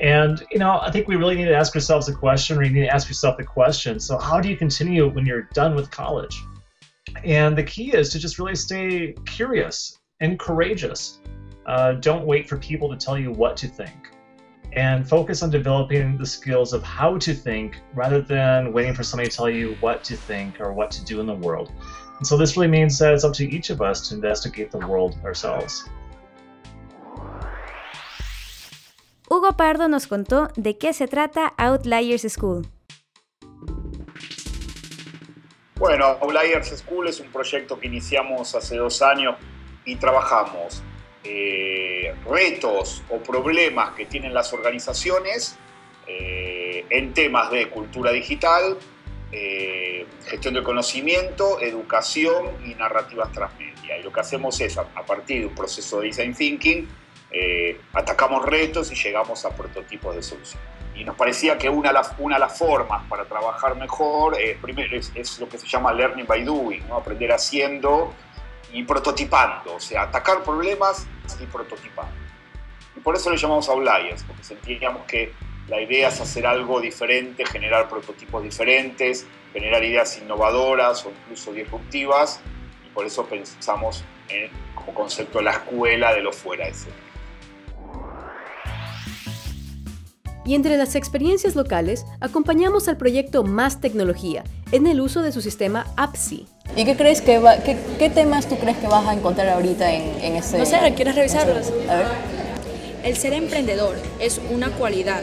and 0.00 0.42
you 0.50 0.58
know 0.58 0.80
I 0.80 0.90
think 0.90 1.06
we 1.06 1.14
really 1.14 1.36
need 1.36 1.44
to 1.44 1.54
ask 1.54 1.74
ourselves 1.76 2.06
the 2.06 2.14
question, 2.14 2.58
or 2.58 2.64
you 2.64 2.70
need 2.70 2.86
to 2.86 2.92
ask 2.92 3.06
yourself 3.06 3.36
the 3.36 3.44
question. 3.44 4.00
So 4.00 4.18
how 4.18 4.40
do 4.40 4.48
you 4.48 4.56
continue 4.56 5.08
when 5.08 5.24
you're 5.24 5.48
done 5.52 5.76
with 5.76 5.88
college? 5.90 6.42
And 7.22 7.56
the 7.56 7.62
key 7.62 7.94
is 7.94 8.10
to 8.10 8.18
just 8.18 8.40
really 8.40 8.56
stay 8.56 9.14
curious 9.24 9.98
and 10.20 10.36
courageous. 10.38 11.20
Uh, 11.64 11.92
don't 11.92 12.26
wait 12.26 12.48
for 12.48 12.56
people 12.56 12.88
to 12.88 12.96
tell 12.96 13.18
you 13.18 13.30
what 13.30 13.56
to 13.58 13.68
think 13.68 14.10
and 14.76 15.08
focus 15.08 15.42
on 15.42 15.50
developing 15.50 16.18
the 16.18 16.26
skills 16.26 16.74
of 16.74 16.82
how 16.82 17.16
to 17.16 17.32
think 17.32 17.80
rather 17.94 18.20
than 18.20 18.72
waiting 18.72 18.94
for 18.94 19.02
somebody 19.02 19.28
to 19.30 19.34
tell 19.34 19.48
you 19.48 19.74
what 19.80 20.04
to 20.04 20.14
think 20.14 20.60
or 20.60 20.72
what 20.72 20.90
to 20.90 21.04
do 21.04 21.18
in 21.18 21.26
the 21.26 21.34
world. 21.34 21.72
And 22.18 22.26
so 22.26 22.36
this 22.36 22.56
really 22.56 22.68
means 22.68 22.98
that 22.98 23.14
it's 23.14 23.24
up 23.24 23.32
to 23.34 23.44
each 23.44 23.70
of 23.70 23.80
us 23.80 24.08
to 24.08 24.14
investigate 24.14 24.70
the 24.70 24.86
world 24.86 25.18
ourselves. 25.24 25.88
Hugo 29.28 29.52
Pardo 29.56 29.88
nos 29.88 30.06
contó 30.06 30.48
de 30.56 30.78
qué 30.78 30.92
se 30.92 31.08
trata 31.08 31.52
Outliers 31.58 32.30
School. 32.30 32.66
Bueno, 35.78 36.18
Outliers 36.22 36.68
School 36.78 37.08
es 37.08 37.20
un 37.20 37.30
proyecto 37.32 37.78
que 37.78 37.86
iniciamos 37.86 38.54
hace 38.54 38.76
dos 38.76 39.02
años 39.02 39.36
y 39.84 39.96
trabajamos 39.96 40.82
eh, 41.28 42.14
retos 42.24 43.02
o 43.08 43.18
problemas 43.18 43.90
que 43.96 44.06
tienen 44.06 44.32
las 44.32 44.52
organizaciones 44.52 45.56
eh, 46.06 46.84
en 46.88 47.14
temas 47.14 47.50
de 47.50 47.68
cultura 47.68 48.12
digital, 48.12 48.78
eh, 49.32 50.06
gestión 50.26 50.54
del 50.54 50.62
conocimiento, 50.62 51.60
educación 51.60 52.50
y 52.64 52.74
narrativas 52.74 53.32
transmedia. 53.32 53.98
Y 53.98 54.04
lo 54.04 54.12
que 54.12 54.20
hacemos 54.20 54.60
es, 54.60 54.78
a, 54.78 54.84
partir 54.84 55.40
de 55.40 55.46
un 55.46 55.54
proceso 55.54 56.00
de 56.00 56.06
design 56.08 56.32
thinking, 56.32 56.88
atacamos 57.92 58.46
retos 58.46 58.90
y 58.92 58.94
llegamos 58.94 59.44
a 59.44 59.50
prototipos 59.50 60.14
de 60.14 60.22
solución. 60.22 60.62
Y 60.94 61.04
nos 61.04 61.16
parecía 61.16 61.58
que 61.58 61.68
una 61.68 61.90
una 62.18 62.36
de 62.36 62.40
las 62.40 62.56
formas 62.56 63.02
para 63.08 63.24
trabajar 63.24 63.76
mejor 63.76 64.36
primero 64.62 64.96
es, 64.96 65.12
es 65.14 65.38
lo 65.40 65.48
que 65.48 65.58
se 65.58 65.66
llama 65.66 65.92
learning 65.92 66.26
by 66.26 66.44
doing, 66.44 66.86
¿no? 66.88 66.96
aprender 66.96 67.32
haciendo 67.32 68.14
y 68.72 68.82
prototipando, 68.82 69.74
o 69.74 69.80
sea, 69.80 70.02
atacar 70.02 70.42
problemas 70.42 71.06
y 71.40 71.46
prototipar. 71.46 72.08
Y 72.96 73.00
por 73.00 73.14
eso 73.16 73.30
le 73.30 73.36
llamamos 73.36 73.68
Outliers, 73.68 74.24
porque 74.24 74.44
sentíamos 74.44 75.04
que 75.06 75.32
la 75.68 75.80
idea 75.80 76.08
es 76.08 76.20
hacer 76.20 76.46
algo 76.46 76.80
diferente, 76.80 77.44
generar 77.44 77.88
prototipos 77.88 78.42
diferentes, 78.42 79.26
generar 79.52 79.82
ideas 79.82 80.18
innovadoras 80.18 81.04
o 81.04 81.10
incluso 81.10 81.52
disruptivas, 81.52 82.40
y 82.86 82.90
por 82.90 83.06
eso 83.06 83.26
pensamos 83.26 84.04
en, 84.28 84.50
como 84.74 84.94
concepto 84.94 85.40
la 85.40 85.52
escuela 85.52 86.14
de 86.14 86.22
lo 86.22 86.32
fuera 86.32 86.66
de 86.66 86.74
serie. 86.74 87.05
Y 90.46 90.54
entre 90.54 90.76
las 90.76 90.94
experiencias 90.94 91.56
locales, 91.56 92.04
acompañamos 92.20 92.86
al 92.86 92.96
proyecto 92.96 93.42
Más 93.42 93.80
Tecnología 93.80 94.44
en 94.70 94.86
el 94.86 95.00
uso 95.00 95.22
de 95.22 95.32
su 95.32 95.40
sistema 95.40 95.86
APSI. 95.96 96.46
¿Y 96.76 96.84
qué 96.84 96.96
crees 96.96 97.20
que 97.20 97.38
va, 97.40 97.56
qué, 97.58 97.76
qué 97.98 98.10
temas 98.10 98.46
tú 98.46 98.56
crees 98.56 98.76
que 98.78 98.86
vas 98.86 99.06
a 99.06 99.12
encontrar 99.12 99.48
ahorita 99.48 99.92
en, 99.92 100.02
en 100.22 100.36
ese? 100.36 100.58
No 100.58 100.64
sé, 100.66 100.76
¿quieres 100.94 101.16
revisarlos? 101.16 101.66
A 101.90 101.96
ver. 101.96 102.06
El 103.02 103.16
ser 103.16 103.32
emprendedor 103.32 103.96
es 104.20 104.40
una 104.50 104.70
cualidad 104.70 105.22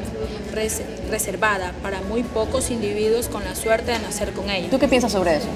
res- 0.54 0.82
reservada 1.10 1.74
para 1.82 2.02
muy 2.02 2.24
pocos 2.24 2.70
individuos 2.70 3.28
con 3.30 3.44
la 3.46 3.56
suerte 3.56 3.92
de 3.92 4.00
nacer 4.00 4.32
con 4.34 4.50
ella. 4.50 4.70
¿Tú 4.70 4.80
qué 4.80 4.88
piensas 4.90 5.12
sobre 5.14 5.38
eso? 5.38 5.48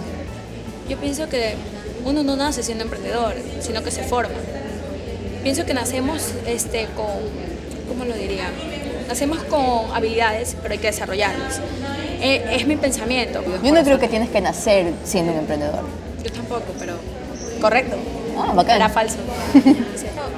Yo 0.90 0.98
pienso 0.98 1.28
que 1.28 1.56
uno 2.06 2.24
no 2.24 2.36
nace 2.38 2.64
siendo 2.64 2.86
emprendedor, 2.86 3.34
sino 3.60 3.84
que 3.84 3.92
se 3.92 4.04
forma. 4.04 4.36
Pienso 5.44 5.66
que 5.66 5.74
nacemos 5.74 6.32
este, 6.46 6.88
con, 6.96 7.06
¿cómo 7.90 8.06
lo 8.06 8.14
diría? 8.14 8.50
Nacemos 9.08 9.40
con 9.44 9.96
habilidades, 9.96 10.56
pero 10.62 10.74
hay 10.74 10.80
que 10.80 10.88
desarrollarlas. 10.88 11.62
Eh, 12.22 12.44
es 12.52 12.68
mi 12.68 12.76
pensamiento. 12.76 13.44
Yo 13.64 13.74
no 13.74 13.84
creo 13.84 14.00
que 14.00 14.08
tienes 14.08 14.30
que 14.30 14.42
nacer 14.42 14.94
siendo 15.04 15.32
un 15.32 15.40
emprendedor. 15.40 15.84
Yo 16.24 16.32
tampoco, 16.32 16.74
pero 16.80 16.96
correcto. 17.62 17.98
Ah, 18.38 18.54
bacán. 18.54 18.76
Era 18.76 18.90
falso. 18.90 19.18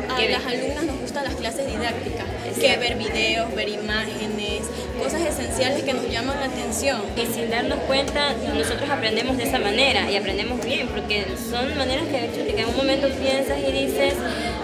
A 0.10 0.22
las 0.22 0.46
alumnas 0.46 0.84
nos 0.84 1.00
gustan 1.00 1.24
las 1.24 1.36
clases 1.36 1.66
didácticas, 1.66 2.26
que 2.60 2.78
ver 2.78 2.98
videos, 2.98 3.56
ver 3.56 3.70
imágenes, 3.70 4.64
cosas 5.02 5.22
esenciales 5.22 5.84
que 5.84 5.94
nos 5.94 6.10
llaman 6.10 6.38
la 6.42 6.48
atención. 6.48 7.02
Y 7.16 7.26
sin 7.34 7.50
darnos 7.50 7.80
cuenta, 7.88 8.34
nosotros 8.54 8.90
aprendemos 8.90 9.38
de 9.38 9.44
esa 9.44 9.60
manera 9.60 10.12
y 10.12 10.18
aprendemos 10.18 10.64
bien, 10.66 10.90
porque 10.90 11.26
son 11.50 11.78
maneras 11.78 12.04
que, 12.08 12.54
que 12.54 12.62
en 12.62 12.68
un 12.68 12.76
momento 12.76 13.08
piensas 13.12 13.60
y 13.60 13.72
dices, 13.72 14.16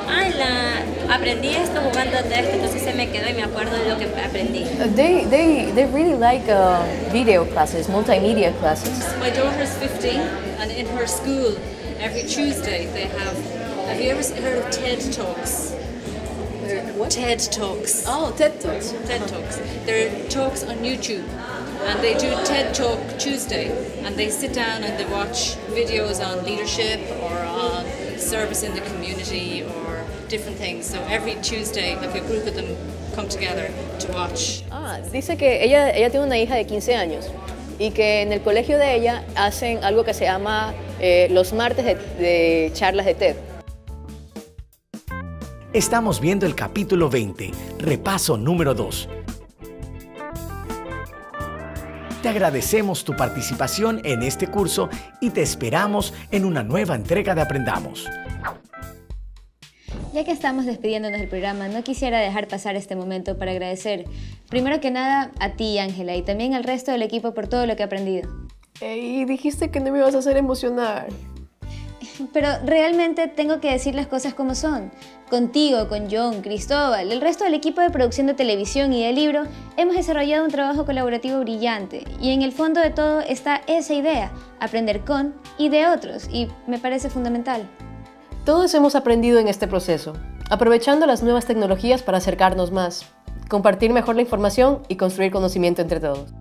ay, 0.07 0.33
la, 0.33 1.13
aprendí 1.15 1.49
esto 1.49 1.81
jugando 1.81 2.17
a 2.17 2.21
esto, 2.21 2.53
entonces 2.53 2.81
se 2.81 2.93
me 2.93 3.09
quedó 3.09 3.29
y 3.29 3.33
me 3.33 3.43
acuerdo 3.43 3.77
de 3.77 3.89
lo 3.89 3.97
que 3.97 4.05
aprendí. 4.05 4.63
Uh, 4.63 4.87
they, 4.95 5.25
they, 5.25 5.71
they 5.73 5.85
really 5.85 6.15
like 6.15 6.47
uh, 6.49 6.83
video 7.11 7.45
classes, 7.45 7.87
multimedia 7.87 8.51
classes. 8.59 9.05
My 9.19 9.29
daughter's 9.29 9.73
15 9.77 10.19
and 10.59 10.71
in 10.71 10.87
her 10.87 11.07
school 11.07 11.55
every 11.99 12.23
Tuesday 12.23 12.85
they 12.93 13.05
have, 13.05 13.37
have 13.87 14.01
you 14.01 14.09
ever 14.11 14.23
heard 14.41 14.63
of 14.63 14.71
TED 14.71 15.13
Talks? 15.13 15.73
What? 16.95 17.11
TED 17.11 17.39
Talks. 17.51 18.05
Oh, 18.07 18.33
TED 18.35 18.59
Talks. 18.59 18.91
TED 19.05 19.27
Talks. 19.27 19.57
There 19.85 20.07
are 20.07 20.29
talks 20.29 20.63
on 20.63 20.77
YouTube, 20.77 21.27
and 21.83 21.99
they 21.99 22.13
do 22.13 22.29
TED 22.43 22.73
Talk 22.73 22.99
Tuesday, 23.19 23.69
and 24.03 24.15
they 24.15 24.29
sit 24.29 24.53
down 24.53 24.83
and 24.83 24.97
they 24.97 25.05
watch 25.11 25.55
videos 25.69 26.25
on 26.25 26.43
leadership 26.43 26.99
or 27.21 27.37
on 27.37 27.84
service 28.19 28.63
in 28.63 28.73
the 28.73 28.81
community 28.81 29.63
or 29.63 30.03
different 30.29 30.57
things. 30.57 30.85
So 30.85 30.99
every 31.09 31.35
Tuesday, 31.41 31.95
like 31.95 32.15
a 32.15 32.21
group 32.21 32.45
of 32.47 32.55
them 32.55 32.75
come 33.15 33.27
together 33.27 33.69
to 33.99 34.11
watch. 34.13 34.63
Ah, 34.71 34.99
dice 35.11 35.37
que 35.37 35.63
ella, 35.63 35.91
ella 35.91 36.09
tiene 36.09 36.25
una 36.25 36.37
hija 36.37 36.55
de 36.55 36.65
15 36.65 36.95
años 36.95 37.29
y 37.79 37.91
que 37.91 38.21
en 38.21 38.31
el 38.31 38.41
colegio 38.41 38.77
de 38.77 38.95
ella 38.95 39.23
hacen 39.35 39.83
algo 39.83 40.03
que 40.03 40.13
se 40.13 40.25
llama 40.25 40.73
eh, 40.99 41.27
los 41.31 41.53
martes 41.53 41.85
de, 41.85 41.95
de 41.95 42.71
charlas 42.73 43.05
de 43.05 43.15
TED. 43.15 43.35
Estamos 45.73 46.21
viendo 46.21 46.45
el 46.45 46.55
capítulo 46.55 47.09
20, 47.09 47.51
repaso 47.79 48.37
número 48.37 48.73
2. 48.73 49.09
Te 52.25 52.29
agradecemos 52.29 53.03
tu 53.03 53.15
participación 53.15 54.01
en 54.03 54.23
este 54.23 54.47
curso 54.47 54.89
y 55.21 55.29
te 55.29 55.43
esperamos 55.43 56.11
en 56.31 56.43
una 56.43 56.63
nueva 56.63 56.95
entrega 56.95 57.35
de 57.35 57.43
Aprendamos. 57.43 58.07
Ya 60.11 60.23
que 60.23 60.31
estamos 60.31 60.65
despidiéndonos 60.65 61.19
del 61.19 61.29
programa, 61.29 61.67
no 61.67 61.83
quisiera 61.83 62.17
dejar 62.17 62.47
pasar 62.47 62.75
este 62.75 62.95
momento 62.95 63.37
para 63.37 63.51
agradecer, 63.51 64.05
primero 64.49 64.81
que 64.81 64.89
nada, 64.89 65.33
a 65.39 65.51
ti, 65.51 65.77
Ángela, 65.77 66.15
y 66.15 66.23
también 66.23 66.55
al 66.55 66.63
resto 66.63 66.91
del 66.91 67.03
equipo 67.03 67.35
por 67.35 67.45
todo 67.45 67.67
lo 67.67 67.75
que 67.75 67.83
he 67.83 67.85
aprendido. 67.85 68.27
Y 68.81 69.25
dijiste 69.25 69.69
que 69.69 69.79
no 69.79 69.91
me 69.91 69.99
ibas 69.99 70.15
a 70.15 70.17
hacer 70.17 70.35
emocionar. 70.35 71.09
Pero 72.31 72.49
realmente 72.65 73.27
tengo 73.27 73.59
que 73.59 73.71
decir 73.71 73.95
las 73.95 74.07
cosas 74.07 74.33
como 74.33 74.55
son. 74.55 74.91
Contigo, 75.29 75.87
con 75.87 76.07
John, 76.09 76.41
Cristóbal, 76.41 77.11
el 77.11 77.21
resto 77.21 77.43
del 77.43 77.53
equipo 77.53 77.81
de 77.81 77.89
producción 77.89 78.27
de 78.27 78.33
televisión 78.33 78.93
y 78.93 79.03
de 79.03 79.13
libro, 79.13 79.43
hemos 79.75 79.95
desarrollado 79.95 80.45
un 80.45 80.51
trabajo 80.51 80.85
colaborativo 80.85 81.39
brillante 81.39 82.03
y 82.21 82.31
en 82.31 82.41
el 82.41 82.51
fondo 82.51 82.79
de 82.79 82.91
todo 82.91 83.21
está 83.21 83.61
esa 83.67 83.93
idea, 83.93 84.31
aprender 84.59 85.01
con 85.01 85.33
y 85.57 85.69
de 85.69 85.87
otros, 85.87 86.27
y 86.31 86.47
me 86.67 86.79
parece 86.79 87.09
fundamental. 87.09 87.67
Todos 88.45 88.73
hemos 88.75 88.95
aprendido 88.95 89.39
en 89.39 89.47
este 89.47 89.67
proceso, 89.67 90.13
aprovechando 90.49 91.07
las 91.07 91.23
nuevas 91.23 91.45
tecnologías 91.45 92.03
para 92.03 92.19
acercarnos 92.19 92.71
más, 92.71 93.05
compartir 93.49 93.91
mejor 93.91 94.15
la 94.15 94.21
información 94.21 94.83
y 94.87 94.97
construir 94.97 95.31
conocimiento 95.31 95.81
entre 95.81 95.99
todos. 95.99 96.33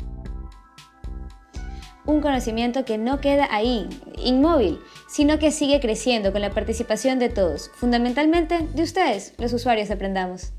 Un 2.06 2.20
conocimiento 2.20 2.84
que 2.84 2.98
no 2.98 3.20
queda 3.20 3.48
ahí, 3.50 3.88
inmóvil, 4.18 4.78
sino 5.08 5.38
que 5.38 5.50
sigue 5.50 5.80
creciendo 5.80 6.32
con 6.32 6.42
la 6.42 6.50
participación 6.50 7.18
de 7.18 7.30
todos, 7.30 7.70
fundamentalmente 7.74 8.68
de 8.74 8.82
ustedes, 8.82 9.32
los 9.38 9.52
usuarios 9.52 9.88
de 9.88 9.94
Aprendamos. 9.94 10.52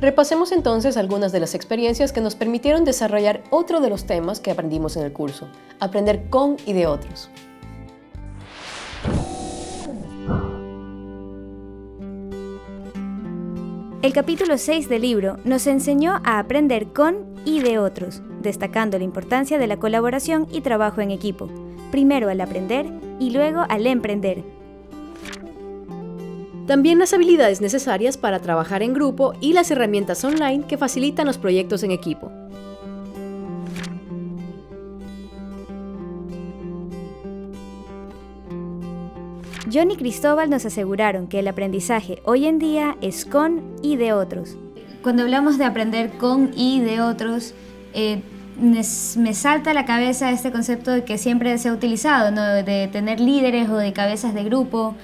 Repasemos 0.00 0.52
entonces 0.52 0.96
algunas 0.96 1.32
de 1.32 1.40
las 1.40 1.54
experiencias 1.54 2.12
que 2.12 2.20
nos 2.20 2.34
permitieron 2.34 2.84
desarrollar 2.84 3.44
otro 3.50 3.80
de 3.80 3.88
los 3.88 4.04
temas 4.04 4.40
que 4.40 4.50
aprendimos 4.50 4.96
en 4.96 5.04
el 5.04 5.12
curso, 5.12 5.48
aprender 5.80 6.28
con 6.28 6.56
y 6.66 6.74
de 6.74 6.86
otros. 6.86 7.30
El 14.02 14.12
capítulo 14.12 14.58
6 14.58 14.90
del 14.90 15.02
libro 15.02 15.38
nos 15.44 15.66
enseñó 15.66 16.20
a 16.22 16.38
aprender 16.38 16.88
con 16.88 17.24
y 17.46 17.60
de 17.60 17.78
otros, 17.78 18.20
destacando 18.42 18.98
la 18.98 19.04
importancia 19.04 19.58
de 19.58 19.66
la 19.66 19.78
colaboración 19.78 20.46
y 20.52 20.60
trabajo 20.60 21.00
en 21.00 21.10
equipo, 21.10 21.48
primero 21.90 22.28
al 22.28 22.40
aprender 22.42 22.86
y 23.18 23.30
luego 23.30 23.64
al 23.68 23.86
emprender. 23.86 24.44
También 26.66 26.98
las 26.98 27.14
habilidades 27.14 27.62
necesarias 27.62 28.18
para 28.18 28.40
trabajar 28.40 28.82
en 28.82 28.92
grupo 28.92 29.32
y 29.40 29.54
las 29.54 29.70
herramientas 29.70 30.22
online 30.24 30.66
que 30.66 30.76
facilitan 30.76 31.26
los 31.26 31.38
proyectos 31.38 31.82
en 31.82 31.90
equipo. 31.90 32.30
John 39.76 39.90
y 39.90 39.96
Cristóbal 39.96 40.48
nos 40.48 40.64
aseguraron 40.64 41.26
que 41.26 41.40
el 41.40 41.48
aprendizaje 41.48 42.22
hoy 42.24 42.46
en 42.46 42.58
día 42.58 42.96
es 43.02 43.26
con 43.26 43.76
y 43.82 43.96
de 43.96 44.14
otros. 44.14 44.56
Cuando 45.02 45.22
hablamos 45.22 45.58
de 45.58 45.66
aprender 45.66 46.12
con 46.12 46.50
y 46.56 46.80
de 46.80 47.02
otros, 47.02 47.52
eh, 47.92 48.22
me, 48.58 49.34
salta 49.34 49.72
a 49.72 49.74
la 49.74 49.84
cabeza 49.84 50.30
este 50.30 50.50
concepto 50.50 51.04
que 51.04 51.18
siempre 51.18 51.58
se 51.58 51.68
ha 51.68 51.74
utilizado, 51.74 52.30
de 52.62 52.88
tener 52.90 53.20
líderes 53.20 53.68
o 53.68 53.76
de 53.76 53.92
cabezas 53.92 54.32
de 54.32 54.44
grupo. 54.44 54.96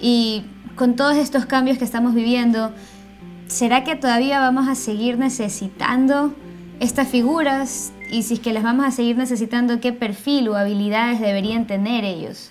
Y 0.00 0.44
con 0.74 0.96
todos 0.96 1.16
estos 1.16 1.46
cambios 1.46 1.78
que 1.78 1.84
estamos 1.84 2.12
viviendo, 2.12 2.72
¿será 3.46 3.84
que 3.84 3.94
todavía 3.94 4.40
vamos 4.40 4.66
a 4.66 4.74
seguir 4.74 5.18
necesitando 5.18 6.34
estas 6.80 7.06
figuras? 7.06 7.92
Y 8.10 8.24
si 8.24 8.34
es 8.34 8.40
que 8.40 8.52
las 8.52 8.64
vamos 8.64 8.86
a 8.86 8.90
seguir 8.90 9.16
necesitando, 9.16 9.78
¿qué 9.78 9.92
perfil 9.92 10.48
o 10.48 10.56
habilidades 10.56 11.20
deberían 11.20 11.68
tener 11.68 12.02
ellos? 12.02 12.50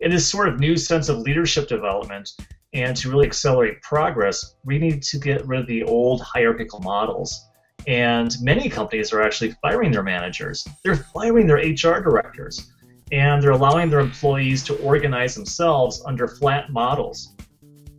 In 0.00 0.10
this 0.10 0.28
sort 0.28 0.48
of 0.48 0.58
new 0.58 0.76
sense 0.76 1.08
of 1.08 1.18
leadership 1.18 1.68
development 1.68 2.30
and 2.72 2.96
to 2.96 3.10
really 3.10 3.26
accelerate 3.26 3.82
progress, 3.82 4.54
we 4.64 4.78
need 4.78 5.02
to 5.02 5.18
get 5.18 5.46
rid 5.46 5.60
of 5.60 5.66
the 5.66 5.82
old 5.84 6.22
hierarchical 6.22 6.80
models. 6.80 7.48
And 7.86 8.34
many 8.40 8.68
companies 8.68 9.12
are 9.12 9.22
actually 9.22 9.54
firing 9.62 9.90
their 9.90 10.02
managers. 10.02 10.66
They're 10.84 10.96
firing 10.96 11.46
their 11.46 11.56
HR 11.56 12.00
directors. 12.00 12.72
And 13.12 13.42
they're 13.42 13.50
allowing 13.50 13.90
their 13.90 14.00
employees 14.00 14.62
to 14.64 14.76
organize 14.76 15.34
themselves 15.34 16.02
under 16.06 16.28
flat 16.28 16.70
models. 16.70 17.34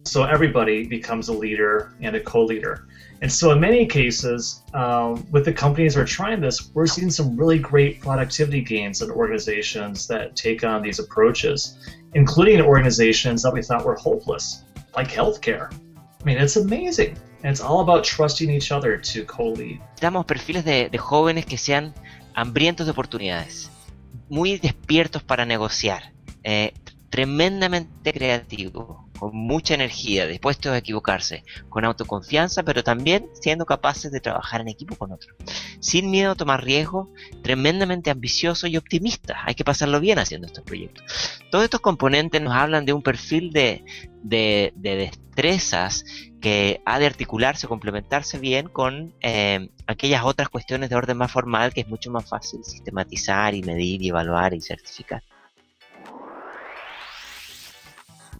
So 0.05 0.23
everybody 0.23 0.87
becomes 0.87 1.27
a 1.27 1.33
leader 1.33 1.95
and 2.01 2.15
a 2.15 2.19
co 2.19 2.45
leader. 2.45 2.87
And 3.21 3.31
so, 3.31 3.51
in 3.51 3.59
many 3.59 3.85
cases, 3.85 4.63
um, 4.73 5.27
with 5.31 5.45
the 5.45 5.53
companies 5.53 5.93
that 5.93 6.01
are 6.01 6.05
trying 6.05 6.41
this, 6.41 6.71
we're 6.73 6.87
seeing 6.87 7.11
some 7.11 7.37
really 7.37 7.59
great 7.59 8.01
productivity 8.01 8.61
gains 8.61 9.03
in 9.03 9.11
organizations 9.11 10.07
that 10.07 10.35
take 10.35 10.63
on 10.63 10.81
these 10.81 10.97
approaches, 10.97 11.77
including 12.15 12.61
organizations 12.61 13.43
that 13.43 13.53
we 13.53 13.61
thought 13.61 13.85
were 13.85 13.95
hopeless, 13.95 14.63
like 14.95 15.07
healthcare. 15.07 15.71
I 15.71 16.23
mean, 16.23 16.37
it's 16.37 16.55
amazing. 16.55 17.15
And 17.43 17.51
it's 17.51 17.61
all 17.61 17.81
about 17.81 18.03
trusting 18.03 18.49
each 18.49 18.71
other 18.71 18.97
to 18.97 19.23
co 19.25 19.49
lead. 19.49 19.79
Damos 19.99 20.25
perfiles 20.25 20.65
de, 20.65 20.89
de 20.89 20.97
jóvenes 20.97 21.45
que 21.45 21.57
sean 21.57 21.93
hambrientos 22.33 22.87
de 22.87 22.91
oportunidades, 22.91 23.69
muy 24.29 24.57
despiertos 24.57 25.21
para 25.21 25.45
negociar, 25.45 26.11
eh, 26.43 26.73
tremendamente 27.11 28.13
creativos, 28.13 28.97
con 29.21 29.35
mucha 29.35 29.75
energía, 29.75 30.25
dispuestos 30.25 30.71
a 30.71 30.79
equivocarse, 30.79 31.43
con 31.69 31.85
autoconfianza, 31.85 32.63
pero 32.63 32.83
también 32.83 33.29
siendo 33.39 33.67
capaces 33.67 34.11
de 34.11 34.19
trabajar 34.19 34.61
en 34.61 34.67
equipo 34.67 34.95
con 34.95 35.11
otros. 35.11 35.35
Sin 35.79 36.09
miedo 36.09 36.31
a 36.31 36.35
tomar 36.35 36.63
riesgos, 36.63 37.07
tremendamente 37.43 38.09
ambiciosos 38.09 38.67
y 38.71 38.77
optimistas. 38.77 39.37
Hay 39.45 39.53
que 39.53 39.63
pasarlo 39.63 39.99
bien 39.99 40.17
haciendo 40.17 40.47
estos 40.47 40.63
proyectos. 40.63 41.05
Todos 41.51 41.65
estos 41.65 41.81
componentes 41.81 42.41
nos 42.41 42.55
hablan 42.55 42.83
de 42.83 42.93
un 42.93 43.03
perfil 43.03 43.51
de, 43.51 43.85
de, 44.23 44.73
de 44.75 44.95
destrezas 44.95 46.03
que 46.41 46.81
ha 46.87 46.97
de 46.97 47.05
articularse, 47.05 47.67
complementarse 47.67 48.39
bien 48.39 48.69
con 48.69 49.13
eh, 49.21 49.69
aquellas 49.85 50.23
otras 50.23 50.49
cuestiones 50.49 50.89
de 50.89 50.95
orden 50.95 51.17
más 51.17 51.31
formal 51.31 51.75
que 51.75 51.81
es 51.81 51.87
mucho 51.87 52.09
más 52.09 52.27
fácil 52.27 52.63
sistematizar 52.63 53.53
y 53.53 53.61
medir 53.61 54.01
y 54.01 54.09
evaluar 54.09 54.55
y 54.55 54.61
certificar. 54.61 55.21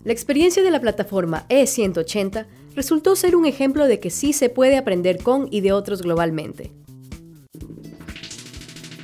La 0.04 0.14
experiencia 0.14 0.64
de 0.64 0.72
la 0.72 0.80
plataforma 0.80 1.46
E180 1.48 2.48
resultó 2.76 3.16
ser 3.16 3.36
un 3.36 3.46
ejemplo 3.46 3.86
de 3.86 4.00
que 4.00 4.10
sí 4.10 4.34
se 4.34 4.50
puede 4.50 4.78
aprender 4.78 5.22
con 5.22 5.48
y 5.52 5.62
de 5.62 5.74
otros 5.74 6.02
globalmente. 6.02 6.72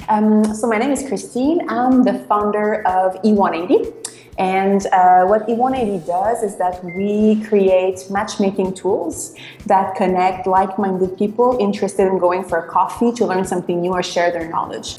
Um, 0.10 0.44
so 0.56 0.68
my 0.68 0.80
name 0.80 0.92
is 0.92 1.04
Christine. 1.04 1.62
I'm 1.70 2.04
the 2.04 2.26
founder 2.28 2.82
of 2.88 3.22
E180. 3.22 3.94
And 4.40 4.86
uh, 4.88 5.26
what 5.26 5.48
E180 5.48 6.06
does 6.08 6.42
is 6.42 6.58
that 6.58 6.84
we 6.84 7.44
create 7.48 8.06
matchmaking 8.10 8.74
tools 8.74 9.36
that 9.68 9.96
connect 9.96 10.48
like-minded 10.48 11.18
people 11.18 11.58
interested 11.60 12.08
in 12.08 12.18
going 12.18 12.44
for 12.44 12.60
a 12.60 12.68
coffee 12.68 13.12
to 13.14 13.26
learn 13.26 13.46
something 13.46 13.82
new 13.82 13.92
or 13.92 14.02
share 14.02 14.32
their 14.32 14.50
knowledge. 14.50 14.98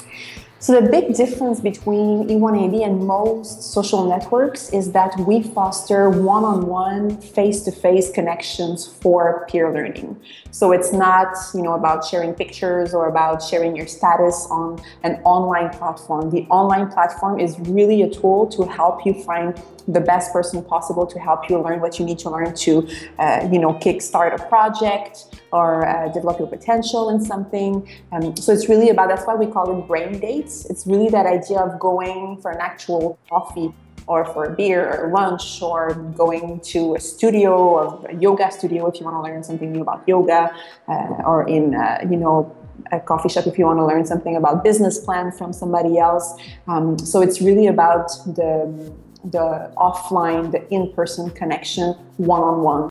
So 0.61 0.81
the 0.81 0.91
big 0.91 1.15
difference 1.15 1.61
between 1.61 2.27
E180 2.27 2.85
and 2.85 3.07
most 3.07 3.63
social 3.73 4.09
networks 4.09 4.73
is 4.73 4.91
that 4.91 5.17
we 5.21 5.41
foster 5.41 6.11
one-on-one, 6.11 7.21
face-to-face 7.21 8.11
connections 8.11 8.85
for 8.85 9.47
peer 9.49 9.73
learning. 9.73 10.21
So 10.51 10.73
it's 10.73 10.93
not, 10.93 11.37
you 11.55 11.63
know, 11.63 11.75
about 11.75 12.05
sharing 12.05 12.35
pictures 12.35 12.93
or 12.93 13.07
about 13.07 13.41
sharing 13.41 13.77
your 13.77 13.87
status 13.87 14.49
on 14.51 14.83
an 15.05 15.23
online 15.23 15.71
platform. 15.71 16.29
The 16.31 16.43
online 16.51 16.91
platform 16.91 17.39
is 17.39 17.57
really 17.61 18.03
a 18.03 18.11
tool 18.11 18.49
to 18.49 18.65
help 18.65 19.07
you 19.07 19.15
find 19.23 19.57
the 19.89 20.01
best 20.01 20.33
person 20.33 20.63
possible 20.63 21.07
to 21.07 21.19
help 21.19 21.49
you 21.49 21.59
learn 21.59 21.81
what 21.81 21.99
you 21.99 22.05
need 22.05 22.19
to 22.19 22.31
learn 22.31 22.55
to, 22.55 22.87
uh, 23.19 23.49
you 23.51 23.59
know, 23.59 23.73
kickstart 23.75 24.39
a 24.39 24.49
project 24.49 25.41
or 25.51 25.87
uh, 25.87 26.09
develop 26.09 26.39
your 26.39 26.49
potential 26.49 27.09
in 27.09 27.21
something. 27.21 27.89
Um, 28.13 28.37
so 28.37 28.53
it's 28.53 28.69
really 28.69 28.91
about, 28.91 29.09
that's 29.09 29.27
why 29.27 29.35
we 29.35 29.47
call 29.47 29.79
it 29.79 29.87
brain 29.87 30.19
dates. 30.19 30.48
It's 30.71 30.87
really 30.87 31.11
that 31.17 31.27
idea 31.39 31.59
of 31.59 31.79
going 31.79 32.41
for 32.43 32.51
an 32.51 32.61
actual 32.61 33.19
coffee 33.29 33.71
or 34.07 34.25
for 34.33 34.43
a 34.51 34.53
beer 34.61 34.83
or 34.93 35.11
lunch 35.13 35.61
or 35.63 35.81
going 36.17 36.61
to 36.61 36.81
a 36.97 37.01
studio 37.01 37.53
or 37.77 38.07
a 38.09 38.15
yoga 38.17 38.51
studio 38.51 38.81
if 38.89 38.95
you 38.99 39.05
want 39.09 39.17
to 39.19 39.23
learn 39.29 39.43
something 39.45 39.71
new 39.71 39.83
about 39.83 40.01
yoga 40.07 40.51
uh, 40.89 41.29
or 41.31 41.47
in, 41.47 41.75
uh, 41.75 41.99
you 42.11 42.17
know, 42.17 42.55
a 42.93 43.01
coffee 43.01 43.29
shop 43.29 43.47
if 43.47 43.59
you 43.59 43.65
want 43.67 43.79
to 43.79 43.85
learn 43.85 44.05
something 44.07 44.37
about 44.37 44.65
business 44.65 44.99
plan 44.99 45.31
from 45.39 45.53
somebody 45.53 45.99
else. 45.99 46.27
Um, 46.67 46.99
so 46.99 47.21
it's 47.21 47.41
really 47.43 47.67
about 47.67 48.09
the, 48.25 48.93
the 49.25 49.71
offline, 49.77 50.53
the 50.53 50.67
in-person 50.73 51.31
connection, 51.33 51.93
one-on-one. 52.17 52.91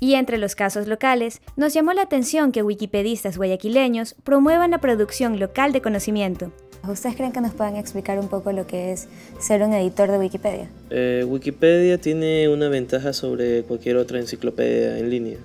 Y 0.00 0.14
entre 0.14 0.38
los 0.38 0.54
casos 0.54 0.86
locales, 0.86 1.40
nos 1.56 1.74
llamó 1.74 1.92
la 1.92 2.02
atención 2.02 2.52
que 2.52 2.62
wikipedistas 2.62 3.36
guayaquileños 3.36 4.14
promuevan 4.24 4.70
la 4.70 4.80
producción 4.80 5.40
local 5.40 5.72
de 5.72 5.82
conocimiento. 5.82 6.52
¿Ustedes 6.86 7.16
creen 7.16 7.32
que 7.32 7.40
nos 7.40 7.52
puedan 7.52 7.76
explicar 7.76 8.18
un 8.18 8.28
poco 8.28 8.52
lo 8.52 8.66
que 8.66 8.92
es 8.92 9.08
ser 9.40 9.62
un 9.62 9.74
editor 9.74 10.10
de 10.10 10.18
Wikipedia? 10.18 10.70
Eh, 10.90 11.24
Wikipedia 11.26 11.98
tiene 11.98 12.48
una 12.48 12.68
ventaja 12.68 13.12
sobre 13.12 13.62
cualquier 13.64 13.96
otra 13.96 14.20
enciclopedia 14.20 14.98
en 14.98 15.10
línea, 15.10 15.38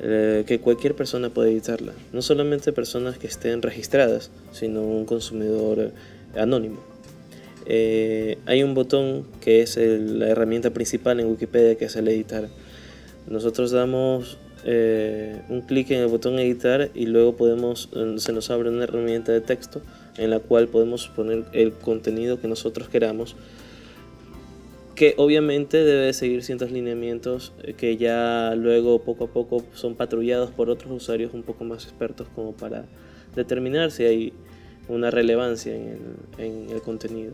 eh, 0.00 0.44
que 0.46 0.60
cualquier 0.60 0.94
persona 0.94 1.28
puede 1.28 1.52
editarla, 1.52 1.92
no 2.12 2.22
solamente 2.22 2.72
personas 2.72 3.18
que 3.18 3.26
estén 3.26 3.60
registradas, 3.62 4.30
sino 4.52 4.80
un 4.80 5.04
consumidor 5.04 5.92
anónimo. 6.36 6.80
Eh, 7.66 8.38
hay 8.46 8.62
un 8.62 8.74
botón 8.74 9.26
que 9.40 9.62
es 9.62 9.76
la 9.76 10.28
herramienta 10.28 10.70
principal 10.70 11.20
en 11.20 11.28
Wikipedia 11.28 11.76
que 11.76 11.84
es 11.86 11.96
el 11.96 12.08
editar 12.08 12.48
nosotros 13.26 13.70
damos 13.70 14.38
eh, 14.64 15.42
un 15.48 15.60
clic 15.60 15.90
en 15.90 16.00
el 16.00 16.06
botón 16.06 16.38
editar 16.38 16.90
y 16.94 17.06
luego 17.06 17.36
podemos, 17.36 17.90
eh, 17.94 18.14
se 18.18 18.32
nos 18.32 18.50
abre 18.50 18.70
una 18.70 18.84
herramienta 18.84 19.32
de 19.32 19.40
texto 19.40 19.82
en 20.16 20.30
la 20.30 20.40
cual 20.40 20.68
podemos 20.68 21.08
poner 21.08 21.44
el 21.52 21.72
contenido 21.72 22.40
que 22.40 22.48
nosotros 22.48 22.88
queramos 22.88 23.36
que 24.94 25.14
obviamente 25.16 25.84
debe 25.84 26.12
seguir 26.12 26.44
ciertos 26.44 26.70
lineamientos 26.70 27.52
eh, 27.62 27.74
que 27.74 27.96
ya 27.96 28.54
luego 28.56 29.00
poco 29.00 29.24
a 29.24 29.26
poco 29.28 29.64
son 29.74 29.96
patrullados 29.96 30.50
por 30.50 30.70
otros 30.70 30.92
usuarios 30.92 31.34
un 31.34 31.42
poco 31.42 31.64
más 31.64 31.84
expertos 31.84 32.28
como 32.34 32.52
para 32.52 32.86
determinar 33.34 33.90
si 33.90 34.04
hay 34.04 34.32
una 34.88 35.10
relevancia 35.10 35.74
en 35.74 35.98
el, 36.38 36.44
en 36.44 36.70
el 36.70 36.80
contenido. 36.80 37.32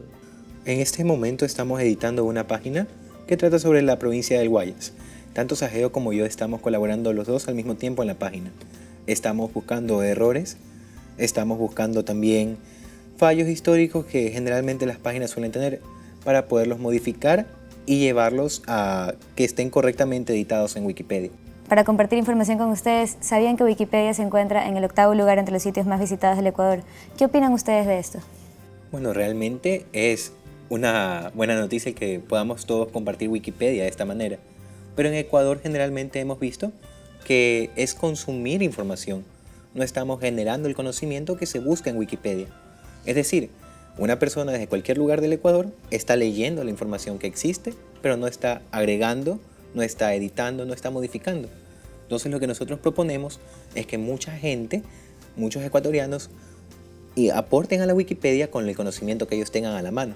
En 0.64 0.80
este 0.80 1.04
momento 1.04 1.44
estamos 1.44 1.80
editando 1.80 2.24
una 2.24 2.46
página 2.46 2.88
que 3.26 3.36
trata 3.36 3.58
sobre 3.58 3.82
la 3.82 3.98
provincia 3.98 4.38
del 4.38 4.48
Guayas 4.48 4.94
tanto 5.32 5.56
Sajeo 5.56 5.92
como 5.92 6.12
yo 6.12 6.24
estamos 6.24 6.60
colaborando 6.60 7.12
los 7.12 7.26
dos 7.26 7.48
al 7.48 7.54
mismo 7.54 7.76
tiempo 7.76 8.02
en 8.02 8.08
la 8.08 8.14
página. 8.14 8.50
Estamos 9.06 9.52
buscando 9.52 10.02
errores, 10.02 10.56
estamos 11.18 11.58
buscando 11.58 12.04
también 12.04 12.58
fallos 13.16 13.48
históricos 13.48 14.06
que 14.06 14.30
generalmente 14.30 14.86
las 14.86 14.98
páginas 14.98 15.30
suelen 15.30 15.52
tener 15.52 15.80
para 16.24 16.48
poderlos 16.48 16.78
modificar 16.78 17.46
y 17.86 17.98
llevarlos 17.98 18.62
a 18.66 19.14
que 19.36 19.44
estén 19.44 19.70
correctamente 19.70 20.32
editados 20.32 20.76
en 20.76 20.86
Wikipedia. 20.86 21.30
Para 21.68 21.84
compartir 21.84 22.18
información 22.18 22.58
con 22.58 22.70
ustedes, 22.70 23.16
¿sabían 23.20 23.56
que 23.56 23.64
Wikipedia 23.64 24.12
se 24.12 24.22
encuentra 24.22 24.66
en 24.66 24.76
el 24.76 24.84
octavo 24.84 25.14
lugar 25.14 25.38
entre 25.38 25.52
los 25.52 25.62
sitios 25.62 25.86
más 25.86 26.00
visitados 26.00 26.36
del 26.36 26.48
Ecuador? 26.48 26.80
¿Qué 27.16 27.26
opinan 27.26 27.52
ustedes 27.52 27.86
de 27.86 27.98
esto? 27.98 28.18
Bueno, 28.90 29.12
realmente 29.12 29.86
es 29.92 30.32
una 30.68 31.30
buena 31.34 31.54
noticia 31.54 31.94
que 31.94 32.18
podamos 32.20 32.66
todos 32.66 32.88
compartir 32.88 33.28
Wikipedia 33.28 33.84
de 33.84 33.88
esta 33.88 34.04
manera. 34.04 34.38
Pero 34.96 35.08
en 35.08 35.14
Ecuador 35.14 35.60
generalmente 35.62 36.20
hemos 36.20 36.38
visto 36.40 36.72
que 37.24 37.70
es 37.76 37.94
consumir 37.94 38.62
información. 38.62 39.24
No 39.74 39.82
estamos 39.82 40.20
generando 40.20 40.68
el 40.68 40.74
conocimiento 40.74 41.36
que 41.36 41.46
se 41.46 41.60
busca 41.60 41.90
en 41.90 41.96
Wikipedia. 41.96 42.48
Es 43.06 43.14
decir, 43.14 43.50
una 43.98 44.18
persona 44.18 44.52
desde 44.52 44.66
cualquier 44.66 44.98
lugar 44.98 45.20
del 45.20 45.32
Ecuador 45.32 45.72
está 45.90 46.16
leyendo 46.16 46.64
la 46.64 46.70
información 46.70 47.18
que 47.18 47.26
existe, 47.26 47.74
pero 48.02 48.16
no 48.16 48.26
está 48.26 48.62
agregando, 48.70 49.38
no 49.74 49.82
está 49.82 50.14
editando, 50.14 50.64
no 50.64 50.74
está 50.74 50.90
modificando. 50.90 51.48
Entonces 52.02 52.32
lo 52.32 52.40
que 52.40 52.46
nosotros 52.46 52.80
proponemos 52.80 53.38
es 53.74 53.86
que 53.86 53.98
mucha 53.98 54.32
gente, 54.32 54.82
muchos 55.36 55.62
ecuatorianos, 55.62 56.30
aporten 57.34 57.80
a 57.80 57.86
la 57.86 57.94
Wikipedia 57.94 58.50
con 58.50 58.68
el 58.68 58.74
conocimiento 58.74 59.28
que 59.28 59.36
ellos 59.36 59.52
tengan 59.52 59.74
a 59.74 59.82
la 59.82 59.90
mano. 59.90 60.14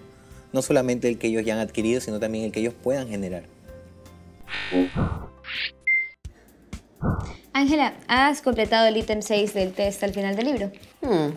No 0.52 0.62
solamente 0.62 1.08
el 1.08 1.18
que 1.18 1.28
ellos 1.28 1.44
ya 1.44 1.54
han 1.54 1.60
adquirido, 1.60 2.00
sino 2.00 2.18
también 2.18 2.44
el 2.44 2.52
que 2.52 2.60
ellos 2.60 2.74
puedan 2.82 3.08
generar. 3.08 3.44
Ángela, 7.52 7.94
¿has 8.08 8.42
completado 8.42 8.86
el 8.86 8.96
ítem 8.96 9.22
6 9.22 9.54
del 9.54 9.72
test 9.72 10.02
al 10.02 10.12
final 10.12 10.36
del 10.36 10.46
libro? 10.46 10.72
Hmm. 11.02 11.36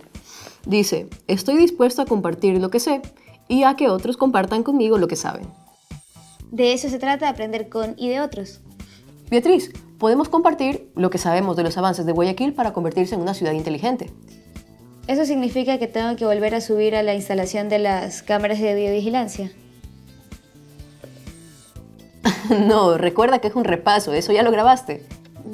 Dice, 0.65 1.07
estoy 1.27 1.57
dispuesto 1.57 2.01
a 2.01 2.05
compartir 2.05 2.59
lo 2.59 2.69
que 2.69 2.79
sé 2.79 3.01
y 3.47 3.63
a 3.63 3.75
que 3.75 3.89
otros 3.89 4.17
compartan 4.17 4.63
conmigo 4.63 4.97
lo 4.97 5.07
que 5.07 5.15
saben. 5.15 5.47
De 6.51 6.73
eso 6.73 6.89
se 6.89 6.99
trata, 6.99 7.29
aprender 7.29 7.69
con 7.69 7.93
y 7.97 8.09
de 8.09 8.21
otros. 8.21 8.61
Beatriz, 9.29 9.71
podemos 9.97 10.29
compartir 10.29 10.91
lo 10.95 11.09
que 11.09 11.17
sabemos 11.17 11.55
de 11.55 11.63
los 11.63 11.77
avances 11.77 12.05
de 12.05 12.13
Guayaquil 12.13 12.53
para 12.53 12.73
convertirse 12.73 13.15
en 13.15 13.21
una 13.21 13.33
ciudad 13.33 13.53
inteligente. 13.53 14.11
¿Eso 15.07 15.25
significa 15.25 15.77
que 15.77 15.87
tengo 15.87 16.15
que 16.15 16.25
volver 16.25 16.55
a 16.55 16.61
subir 16.61 16.95
a 16.95 17.03
la 17.03 17.15
instalación 17.15 17.69
de 17.69 17.79
las 17.79 18.23
cámaras 18.23 18.59
de 18.59 18.75
videovigilancia? 18.75 19.51
no, 22.49 22.97
recuerda 22.97 23.39
que 23.39 23.47
es 23.47 23.55
un 23.55 23.63
repaso, 23.63 24.13
eso 24.13 24.31
ya 24.31 24.43
lo 24.43 24.51
grabaste. 24.51 25.05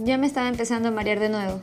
Ya 0.04 0.18
me 0.18 0.28
estaba 0.28 0.48
empezando 0.48 0.90
a 0.90 0.92
marear 0.92 1.20
de 1.20 1.30
nuevo. 1.30 1.62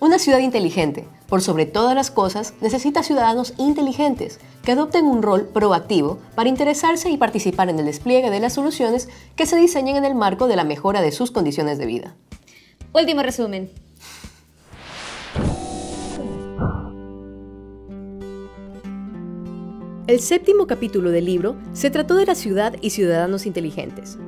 Una 0.00 0.18
ciudad 0.18 0.40
inteligente, 0.40 1.06
por 1.28 1.42
sobre 1.42 1.64
todas 1.64 1.94
las 1.94 2.10
cosas, 2.10 2.54
necesita 2.60 3.04
ciudadanos 3.04 3.54
inteligentes 3.56 4.40
que 4.64 4.72
adopten 4.72 5.06
un 5.06 5.22
rol 5.22 5.46
proactivo 5.46 6.18
para 6.34 6.48
interesarse 6.48 7.08
y 7.08 7.16
participar 7.16 7.68
en 7.68 7.78
el 7.78 7.86
despliegue 7.86 8.30
de 8.30 8.40
las 8.40 8.54
soluciones 8.54 9.08
que 9.36 9.46
se 9.46 9.56
diseñen 9.56 9.96
en 9.96 10.04
el 10.04 10.14
marco 10.14 10.48
de 10.48 10.56
la 10.56 10.64
mejora 10.64 11.02
de 11.02 11.12
sus 11.12 11.30
condiciones 11.30 11.78
de 11.78 11.86
vida. 11.86 12.16
Último 12.92 13.22
resumen. 13.22 13.70
El 20.08 20.18
séptimo 20.18 20.66
capítulo 20.66 21.12
del 21.12 21.26
libro 21.26 21.54
se 21.74 21.88
trató 21.88 22.16
de 22.16 22.26
la 22.26 22.34
ciudad 22.34 22.74
y 22.80 22.90
ciudadanos 22.90 23.46
inteligentes. 23.46 24.18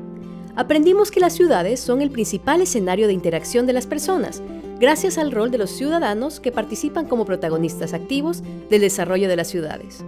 Aprendimos 0.54 1.10
que 1.10 1.18
las 1.18 1.32
ciudades 1.32 1.80
son 1.80 2.00
el 2.00 2.12
principal 2.12 2.60
escenario 2.60 3.08
de 3.08 3.12
interacción 3.12 3.66
de 3.66 3.72
las 3.72 3.88
personas, 3.88 4.40
gracias 4.78 5.18
al 5.18 5.32
rol 5.32 5.50
de 5.50 5.58
los 5.58 5.70
ciudadanos 5.70 6.38
que 6.38 6.52
participan 6.52 7.06
como 7.06 7.24
protagonistas 7.24 7.92
activos 7.92 8.44
del 8.70 8.82
desarrollo 8.82 9.26
de 9.26 9.34
las 9.34 9.48
ciudades. 9.48 10.04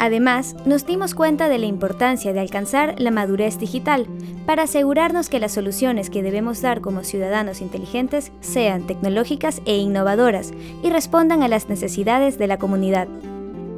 Además, 0.00 0.56
nos 0.64 0.86
dimos 0.86 1.14
cuenta 1.14 1.48
de 1.48 1.58
la 1.58 1.66
importancia 1.66 2.32
de 2.32 2.40
alcanzar 2.40 2.96
la 2.98 3.12
madurez 3.12 3.60
digital 3.60 4.08
para 4.44 4.64
asegurarnos 4.64 5.28
que 5.28 5.38
las 5.38 5.52
soluciones 5.52 6.10
que 6.10 6.24
debemos 6.24 6.60
dar 6.62 6.80
como 6.80 7.04
ciudadanos 7.04 7.60
inteligentes 7.60 8.32
sean 8.40 8.88
tecnológicas 8.88 9.62
e 9.66 9.76
innovadoras 9.76 10.50
y 10.82 10.90
respondan 10.90 11.44
a 11.44 11.48
las 11.48 11.68
necesidades 11.68 12.38
de 12.38 12.48
la 12.48 12.58
comunidad. 12.58 13.06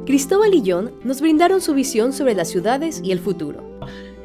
Cristóbal 0.05 0.53
y 0.53 0.61
John 0.65 0.91
nos 1.05 1.21
brindaron 1.21 1.61
su 1.61 1.73
visión 1.73 2.11
sobre 2.11 2.35
las 2.35 2.49
ciudades 2.49 2.99
y 3.05 3.13
el 3.13 3.19
futuro. 3.19 3.63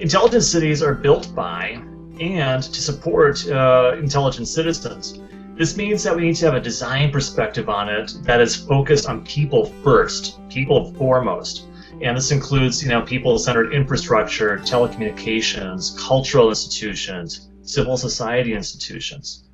Intelligent 0.01 0.43
cities 0.43 0.83
are 0.83 0.93
built 0.93 1.33
by 1.37 1.81
and 2.21 2.65
to 2.65 2.81
support 2.81 3.47
uh, 3.47 3.97
intelligent 3.97 4.49
citizens. 4.49 5.21
This 5.57 5.77
means 5.77 6.03
that 6.03 6.17
we 6.17 6.23
need 6.23 6.37
to 6.37 6.47
have 6.47 6.57
a 6.57 6.61
design 6.61 7.13
perspective 7.13 7.69
on 7.69 7.89
it 7.89 8.13
that 8.25 8.41
is 8.41 8.57
focused 8.57 9.09
on 9.09 9.23
people 9.23 9.67
first, 9.85 10.41
people 10.49 10.93
foremost. 10.95 11.69
And 12.03 12.17
this 12.17 12.33
includes, 12.33 12.83
you 12.83 12.89
know, 12.89 13.03
people-centered 13.03 13.73
infrastructure, 13.73 14.59
telecommunications, 14.59 15.97
cultural 15.97 16.49
institutions, 16.49 17.51
civil 17.63 17.97
society 17.97 18.53
institutions. 18.53 19.48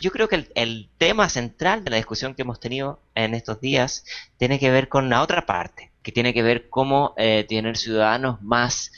Yo 0.00 0.10
creo 0.10 0.28
que 0.28 0.48
el, 0.54 0.88
tema 0.98 1.28
central 1.28 1.84
de 1.84 1.90
la 1.90 1.96
discusión 1.96 2.34
que 2.34 2.42
hemos 2.42 2.58
tenido 2.58 3.00
en 3.14 3.34
estos 3.34 3.60
días 3.60 4.04
tiene 4.38 4.58
que 4.58 4.70
ver 4.70 4.88
con 4.88 5.10
la 5.10 5.22
otra 5.22 5.46
parte, 5.46 5.90
que 6.02 6.12
tiene 6.12 6.32
que 6.32 6.42
ver 6.42 6.68
cómo 6.70 7.14
eh, 7.16 7.44
tener 7.48 7.76
ciudadanos 7.76 8.40
más 8.42 8.92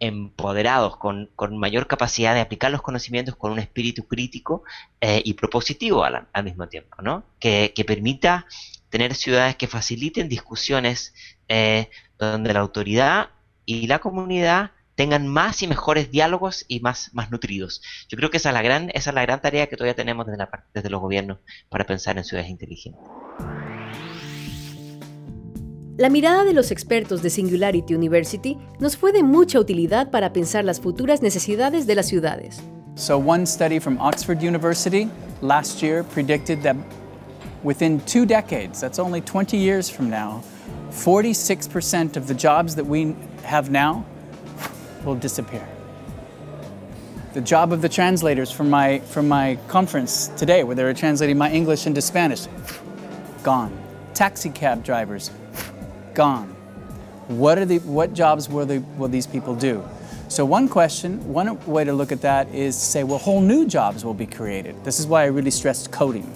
empoderados, 0.00 0.96
con, 0.96 1.30
mayor 1.58 1.86
capacidad 1.86 2.34
de 2.34 2.40
aplicar 2.40 2.70
los 2.70 2.82
conocimientos 2.82 3.36
con 3.36 3.52
un 3.52 3.58
espíritu 3.58 4.06
crítico 4.06 4.62
eh, 5.00 5.22
y 5.24 5.34
propositivo 5.34 6.04
al, 6.04 6.26
al, 6.32 6.44
mismo 6.44 6.68
tiempo, 6.68 7.02
¿no? 7.02 7.24
Que, 7.40 7.72
que, 7.74 7.84
permita 7.84 8.46
tener 8.90 9.14
ciudades 9.14 9.56
que 9.56 9.66
faciliten 9.66 10.28
discusiones 10.28 11.14
eh, 11.48 11.90
donde 12.18 12.52
la 12.52 12.60
autoridad 12.60 13.30
y 13.64 13.86
la 13.86 13.98
comunidad 13.98 14.72
tengan 14.98 15.28
más 15.28 15.62
y 15.62 15.68
mejores 15.68 16.10
diálogos 16.10 16.64
y 16.66 16.80
más, 16.80 17.10
más 17.12 17.30
nutridos. 17.30 17.82
Yo 18.08 18.18
creo 18.18 18.30
que 18.30 18.38
esa 18.38 18.48
es 18.48 18.52
la 18.52 18.62
gran, 18.62 18.90
esa 18.94 19.10
es 19.10 19.14
la 19.14 19.22
gran 19.22 19.40
tarea 19.40 19.68
que 19.68 19.76
todavía 19.76 19.94
tenemos 19.94 20.26
desde, 20.26 20.38
la, 20.38 20.50
desde 20.74 20.90
los 20.90 21.00
gobiernos 21.00 21.38
para 21.68 21.84
pensar 21.84 22.18
en 22.18 22.24
ciudades 22.24 22.50
inteligentes. 22.50 23.00
La 25.98 26.10
mirada 26.10 26.42
de 26.42 26.52
los 26.52 26.72
expertos 26.72 27.22
de 27.22 27.30
Singularity 27.30 27.94
University 27.94 28.58
nos 28.80 28.96
fue 28.96 29.12
de 29.12 29.22
mucha 29.22 29.60
utilidad 29.60 30.10
para 30.10 30.32
pensar 30.32 30.64
las 30.64 30.80
futuras 30.80 31.22
necesidades 31.22 31.86
de 31.86 31.94
las 31.94 32.06
ciudades. 32.08 32.60
So 32.96 33.18
one 33.18 33.46
study 33.46 33.78
from 33.78 33.98
Oxford 34.00 34.42
University 34.42 35.08
last 35.42 35.80
year 35.80 36.02
predicted 36.12 36.60
that 36.64 36.74
within 37.62 38.00
two 38.00 38.26
decades, 38.26 38.80
that's 38.80 38.98
only 38.98 39.20
20 39.20 39.56
years 39.56 39.88
from 39.88 40.10
now, 40.10 40.42
46% 40.90 42.16
of 42.16 42.26
the 42.26 42.34
jobs 42.34 42.74
that 42.74 42.84
we 42.84 43.14
have 43.44 43.70
now 43.70 44.04
will 45.04 45.14
disappear. 45.14 45.66
The 47.34 47.40
job 47.40 47.72
of 47.72 47.82
the 47.82 47.88
translators 47.88 48.50
from 48.50 48.70
my, 48.70 49.00
from 49.00 49.28
my 49.28 49.58
conference 49.68 50.28
today, 50.28 50.64
where 50.64 50.74
they 50.74 50.84
were 50.84 50.94
translating 50.94 51.38
my 51.38 51.50
English 51.50 51.86
into 51.86 52.00
Spanish, 52.00 52.46
gone. 53.42 53.76
Taxi 54.14 54.50
cab 54.50 54.82
drivers, 54.82 55.30
gone. 56.14 56.48
What, 57.28 57.58
are 57.58 57.66
the, 57.66 57.78
what 57.80 58.14
jobs 58.14 58.48
will, 58.48 58.66
they, 58.66 58.78
will 58.78 59.08
these 59.08 59.26
people 59.26 59.54
do? 59.54 59.86
So 60.28 60.44
one 60.44 60.68
question, 60.68 61.32
one 61.32 61.64
way 61.66 61.84
to 61.84 61.92
look 61.92 62.12
at 62.12 62.22
that 62.22 62.48
is 62.48 62.76
to 62.76 62.84
say, 62.84 63.04
well, 63.04 63.18
whole 63.18 63.40
new 63.40 63.66
jobs 63.66 64.04
will 64.04 64.14
be 64.14 64.26
created. 64.26 64.82
This 64.84 64.98
is 64.98 65.06
why 65.06 65.22
I 65.22 65.26
really 65.26 65.50
stressed 65.50 65.90
coding, 65.90 66.30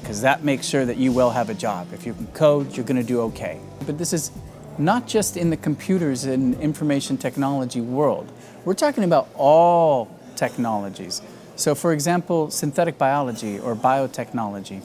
because 0.00 0.20
that 0.20 0.44
makes 0.44 0.66
sure 0.66 0.84
that 0.84 0.96
you 0.96 1.12
will 1.12 1.30
have 1.30 1.50
a 1.50 1.54
job. 1.54 1.92
If 1.92 2.04
you 2.04 2.14
can 2.14 2.26
code, 2.28 2.76
you're 2.76 2.86
going 2.86 3.00
to 3.00 3.06
do 3.06 3.20
okay. 3.22 3.58
But 3.86 3.98
this 3.98 4.12
is 4.12 4.30
not 4.78 5.06
just 5.06 5.36
in 5.36 5.50
the 5.50 5.56
computers 5.56 6.24
and 6.24 6.54
information 6.60 7.16
technology 7.16 7.80
world. 7.80 8.30
We're 8.64 8.74
talking 8.74 9.04
about 9.04 9.28
all 9.36 10.08
technologies. 10.36 11.22
So 11.56 11.74
for 11.74 11.92
example, 11.92 12.50
synthetic 12.50 12.98
biology 12.98 13.58
or 13.58 13.74
biotechnology. 13.74 14.80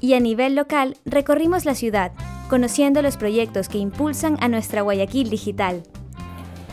Y 0.00 0.12
a 0.12 0.20
nivel 0.20 0.54
local, 0.54 0.98
recorrimos 1.06 1.64
la 1.64 1.74
ciudad, 1.74 2.12
conociendo 2.50 3.00
los 3.00 3.16
proyectos 3.16 3.68
que 3.68 3.78
impulsan 3.78 4.36
a 4.40 4.48
nuestra 4.48 4.82
Guayaquil 4.82 5.30
digital. 5.30 5.82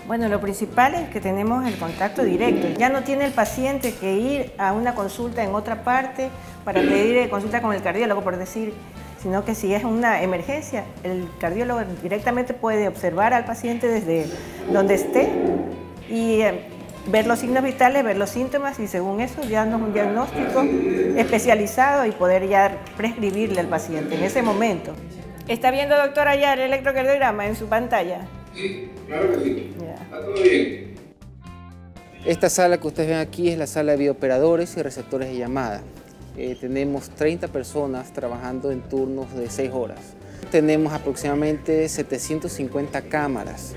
Bueno, 0.06 0.28
lo 0.28 0.42
principal 0.42 0.96
es 0.96 1.10
que 1.10 1.22
tenemos 1.22 1.66
el 1.66 1.78
contacto 1.78 2.24
directo. 2.24 2.68
Ya 2.78 2.90
no 2.90 3.04
tiene 3.04 3.24
el 3.24 3.32
paciente 3.32 3.94
que 3.94 4.18
ir 4.18 4.52
a 4.58 4.74
una 4.74 4.96
consulta 4.96 5.44
en 5.44 5.56
otra 5.56 5.86
parte 5.86 6.30
para 6.66 6.82
pedir 6.82 7.30
consulta 7.30 7.62
con 7.62 7.74
el 7.74 7.82
cardiólogo, 7.82 8.22
por 8.22 8.36
decir, 8.36 8.74
sino 9.22 9.46
que 9.46 9.56
si 9.56 9.74
es 9.74 9.84
una 9.84 10.24
emergencia, 10.24 10.86
el 11.04 11.28
cardiólogo 11.40 11.82
directamente 12.02 12.54
puede 12.54 12.88
observar 12.88 13.34
al 13.34 13.46
paciente 13.46 13.88
desde 13.88 14.26
donde 14.72 14.96
esté 14.96 15.30
y 16.10 16.42
ver 17.08 17.28
los 17.28 17.40
signos 17.40 17.64
vitales, 17.64 18.04
ver 18.04 18.18
los 18.18 18.30
síntomas 18.30 18.80
y 18.80 18.88
según 18.88 19.22
eso 19.22 19.42
darnos 19.50 19.82
un 19.82 19.94
diagnóstico 19.94 20.64
especializado 21.18 22.06
y 22.06 22.12
poder 22.12 22.48
ya 22.48 22.78
prescribirle 22.98 23.60
al 23.60 23.68
paciente 23.68 24.16
en 24.16 24.24
ese 24.24 24.42
momento. 24.42 24.94
¿Está 25.48 25.72
viendo, 25.72 25.96
doctor, 25.98 26.28
allá 26.28 26.54
el 26.54 26.62
electrocardiograma 26.62 27.48
en 27.48 27.56
su 27.56 27.66
pantalla? 27.68 28.22
Sí, 28.54 28.90
claro 29.08 29.32
que 29.32 29.40
sí. 29.40 29.74
Está 30.04 30.22
todo 30.22 30.34
bien. 30.34 30.92
Esta 32.26 32.50
sala 32.50 32.78
que 32.78 32.88
ustedes 32.88 33.10
ven 33.10 33.18
aquí 33.18 33.50
es 33.50 33.58
la 33.58 33.66
sala 33.66 33.94
de 33.94 33.98
bioperadores 33.98 34.78
y 34.78 34.82
receptores 34.84 35.30
de 35.30 35.38
llamada. 35.38 35.82
Eh, 36.38 36.56
tenemos 36.60 37.10
30 37.10 37.50
personas 37.50 38.14
trabajando 38.14 38.72
en 38.72 38.82
turnos 38.82 39.34
de 39.36 39.50
6 39.50 39.72
horas. 39.74 40.00
Tenemos 40.50 40.94
aproximadamente 40.94 41.88
750 41.88 43.02
cámaras 43.04 43.76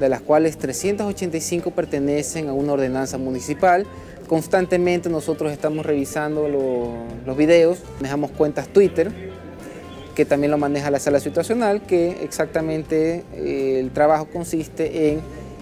de 0.00 0.08
las 0.08 0.20
cuales 0.20 0.58
385 0.58 1.70
pertenecen 1.70 2.48
a 2.48 2.52
una 2.52 2.72
ordenanza 2.72 3.18
municipal. 3.18 3.86
Constantemente 4.26 5.08
nosotros 5.08 5.52
estamos 5.52 5.86
revisando 5.86 6.48
lo, 6.48 6.92
los 7.24 7.36
videos, 7.36 7.78
dejamos 8.00 8.30
cuentas 8.32 8.68
Twitter, 8.68 9.12
que 10.14 10.24
también 10.24 10.50
lo 10.50 10.58
maneja 10.58 10.90
la 10.90 10.98
sala 10.98 11.20
situacional, 11.20 11.82
que 11.82 12.22
exactamente 12.22 13.24
eh, 13.34 13.80
el 13.80 13.90
trabajo 13.90 14.26
consiste 14.26 15.10
en 15.10 15.20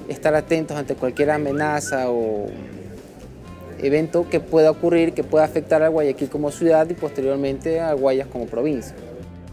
estar 0.09 0.35
atentos 0.35 0.77
ante 0.77 0.95
cualquier 0.95 1.31
amenaza 1.31 2.11
o 2.11 2.47
evento 3.83 4.29
que 4.29 4.40
pueda 4.40 4.71
ocurrir, 4.71 5.12
que 5.12 5.25
pueda 5.25 5.45
afectar 5.45 5.83
a 5.83 5.88
Guayaquil 5.88 6.29
como 6.29 6.51
ciudad 6.51 6.88
y 6.88 6.95
posteriormente 6.95 7.81
a 7.81 7.92
Guayas 7.92 8.29
como 8.29 8.47
provincia. 8.47 8.95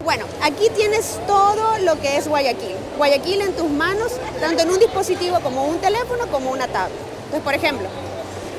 Bueno, 0.03 0.25
aquí 0.41 0.69
tienes 0.75 1.19
todo 1.27 1.77
lo 1.79 1.99
que 1.99 2.17
es 2.17 2.27
Guayaquil. 2.27 2.75
Guayaquil 2.97 3.41
en 3.41 3.53
tus 3.53 3.69
manos, 3.69 4.13
tanto 4.39 4.63
en 4.63 4.69
un 4.69 4.79
dispositivo 4.79 5.39
como 5.41 5.65
un 5.65 5.77
teléfono 5.79 6.27
como 6.31 6.51
una 6.51 6.67
tablet. 6.67 6.97
Entonces, 7.25 7.41
por 7.43 7.53
ejemplo, 7.53 7.87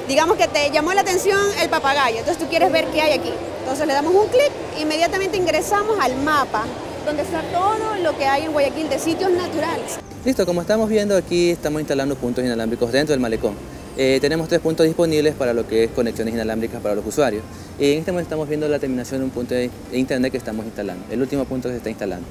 digamos 0.06 0.36
que 0.36 0.48
te 0.48 0.70
llamó 0.70 0.92
la 0.92 1.00
atención 1.00 1.40
el 1.62 1.70
papagayo, 1.70 2.18
entonces 2.18 2.42
tú 2.42 2.48
quieres 2.48 2.70
ver 2.70 2.86
qué 2.86 3.00
hay 3.00 3.18
aquí. 3.18 3.32
Entonces 3.60 3.86
le 3.86 3.94
damos 3.94 4.14
un 4.14 4.28
clic, 4.28 4.50
inmediatamente 4.80 5.36
ingresamos 5.36 5.98
al 6.00 6.16
mapa, 6.16 6.64
donde 7.06 7.22
está 7.22 7.42
todo 7.52 7.96
lo 8.02 8.16
que 8.18 8.26
hay 8.26 8.44
en 8.44 8.52
Guayaquil 8.52 8.88
de 8.88 8.98
sitios 8.98 9.30
naturales. 9.30 9.98
Listo, 10.24 10.44
como 10.44 10.60
estamos 10.60 10.88
viendo 10.88 11.16
aquí, 11.16 11.50
estamos 11.50 11.80
instalando 11.80 12.14
puntos 12.16 12.44
inalámbricos 12.44 12.92
dentro 12.92 13.12
del 13.12 13.20
malecón. 13.20 13.54
Eh, 14.02 14.18
tenemos 14.18 14.48
tres 14.48 14.62
puntos 14.62 14.86
disponibles 14.86 15.34
para 15.34 15.52
lo 15.52 15.68
que 15.68 15.84
es 15.84 15.90
conexiones 15.90 16.32
inalámbricas 16.32 16.80
para 16.80 16.94
los 16.94 17.04
usuarios. 17.04 17.42
Y 17.78 17.92
en 17.92 17.98
este 17.98 18.12
momento 18.12 18.28
estamos 18.28 18.48
viendo 18.48 18.66
la 18.66 18.78
terminación 18.78 19.20
de 19.20 19.24
un 19.26 19.30
punto 19.30 19.52
de 19.52 19.68
internet 19.92 20.32
que 20.32 20.38
estamos 20.38 20.64
instalando, 20.64 21.04
el 21.10 21.20
último 21.20 21.44
punto 21.44 21.68
que 21.68 21.72
se 21.72 21.76
está 21.76 21.90
instalando. 21.90 22.26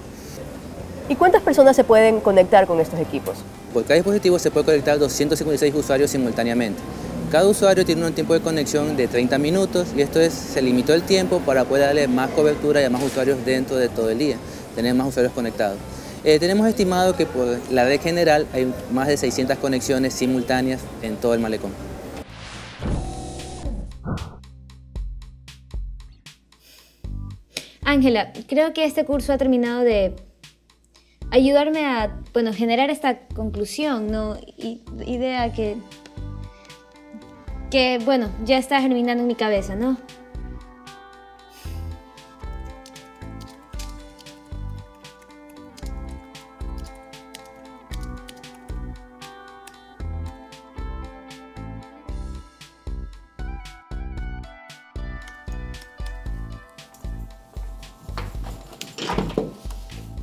¿Y 1.10 1.16
cuántas 1.16 1.44
personas 1.44 1.76
se 1.76 1.84
pueden 1.84 2.22
conectar 2.22 2.66
con 2.66 2.80
estos 2.80 3.00
equipos? 3.00 3.38
Por 3.72 3.84
cada 3.84 3.94
dispositivo 3.94 4.40
se 4.40 4.50
puede 4.50 4.66
conectar 4.66 4.98
256 4.98 5.76
usuarios 5.76 6.10
simultáneamente. 6.10 6.82
Cada 7.32 7.48
usuario 7.48 7.86
tiene 7.86 8.04
un 8.04 8.14
tiempo 8.14 8.34
de 8.34 8.40
conexión 8.40 8.98
de 8.98 9.08
30 9.08 9.38
minutos 9.38 9.90
y 9.96 10.02
esto 10.02 10.20
es, 10.20 10.34
se 10.34 10.64
limitó 10.64 10.96
el 10.96 11.04
tiempo 11.04 11.40
para 11.40 11.66
poder 11.66 11.86
darle 11.86 12.08
más 12.08 12.32
cobertura 12.32 12.82
y 12.82 12.86
a 12.86 12.90
más 12.90 13.04
usuarios 13.04 13.46
dentro 13.46 13.76
de 13.76 13.90
todo 13.90 14.10
el 14.10 14.18
día, 14.18 14.38
tener 14.76 14.96
más 14.96 15.10
usuarios 15.10 15.34
conectados. 15.34 15.78
Eh, 16.24 16.38
tenemos 16.38 16.68
estimado 16.68 17.16
que 17.16 17.26
por 17.26 17.58
la 17.72 17.86
red 17.86 18.02
general 18.02 18.46
hay 18.54 18.74
más 18.92 19.08
de 19.08 19.16
600 19.16 19.58
conexiones 19.58 20.14
simultáneas 20.14 20.82
en 21.02 21.16
todo 21.16 21.34
el 21.34 21.40
malecón. 21.40 21.72
Ángela, 27.84 28.34
creo 28.48 28.74
que 28.74 28.86
este 28.86 29.06
curso 29.06 29.34
ha 29.34 29.38
terminado 29.38 29.82
de 29.82 30.16
ayudarme 31.32 31.86
a 31.86 32.20
bueno, 32.34 32.54
generar 32.54 32.90
esta 32.90 33.28
conclusión, 33.30 34.08
¿no? 34.08 34.38
idea 35.06 35.54
que, 35.54 35.78
que, 37.72 38.00
bueno, 38.04 38.30
ya 38.46 38.58
está 38.58 38.82
germinando 38.82 39.24
en 39.24 39.28
mi 39.28 39.36
cabeza, 39.36 39.76
¿no? 39.76 39.98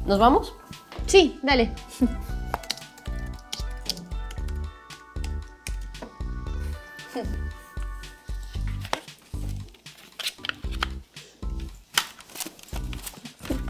¿Nos 0.06 0.18
vamos? 0.18 0.54
Sí, 1.06 1.38
dale. 1.42 1.72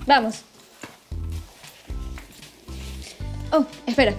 Vamos. 0.07 0.43
Oh, 3.51 3.65
espera. 3.87 4.15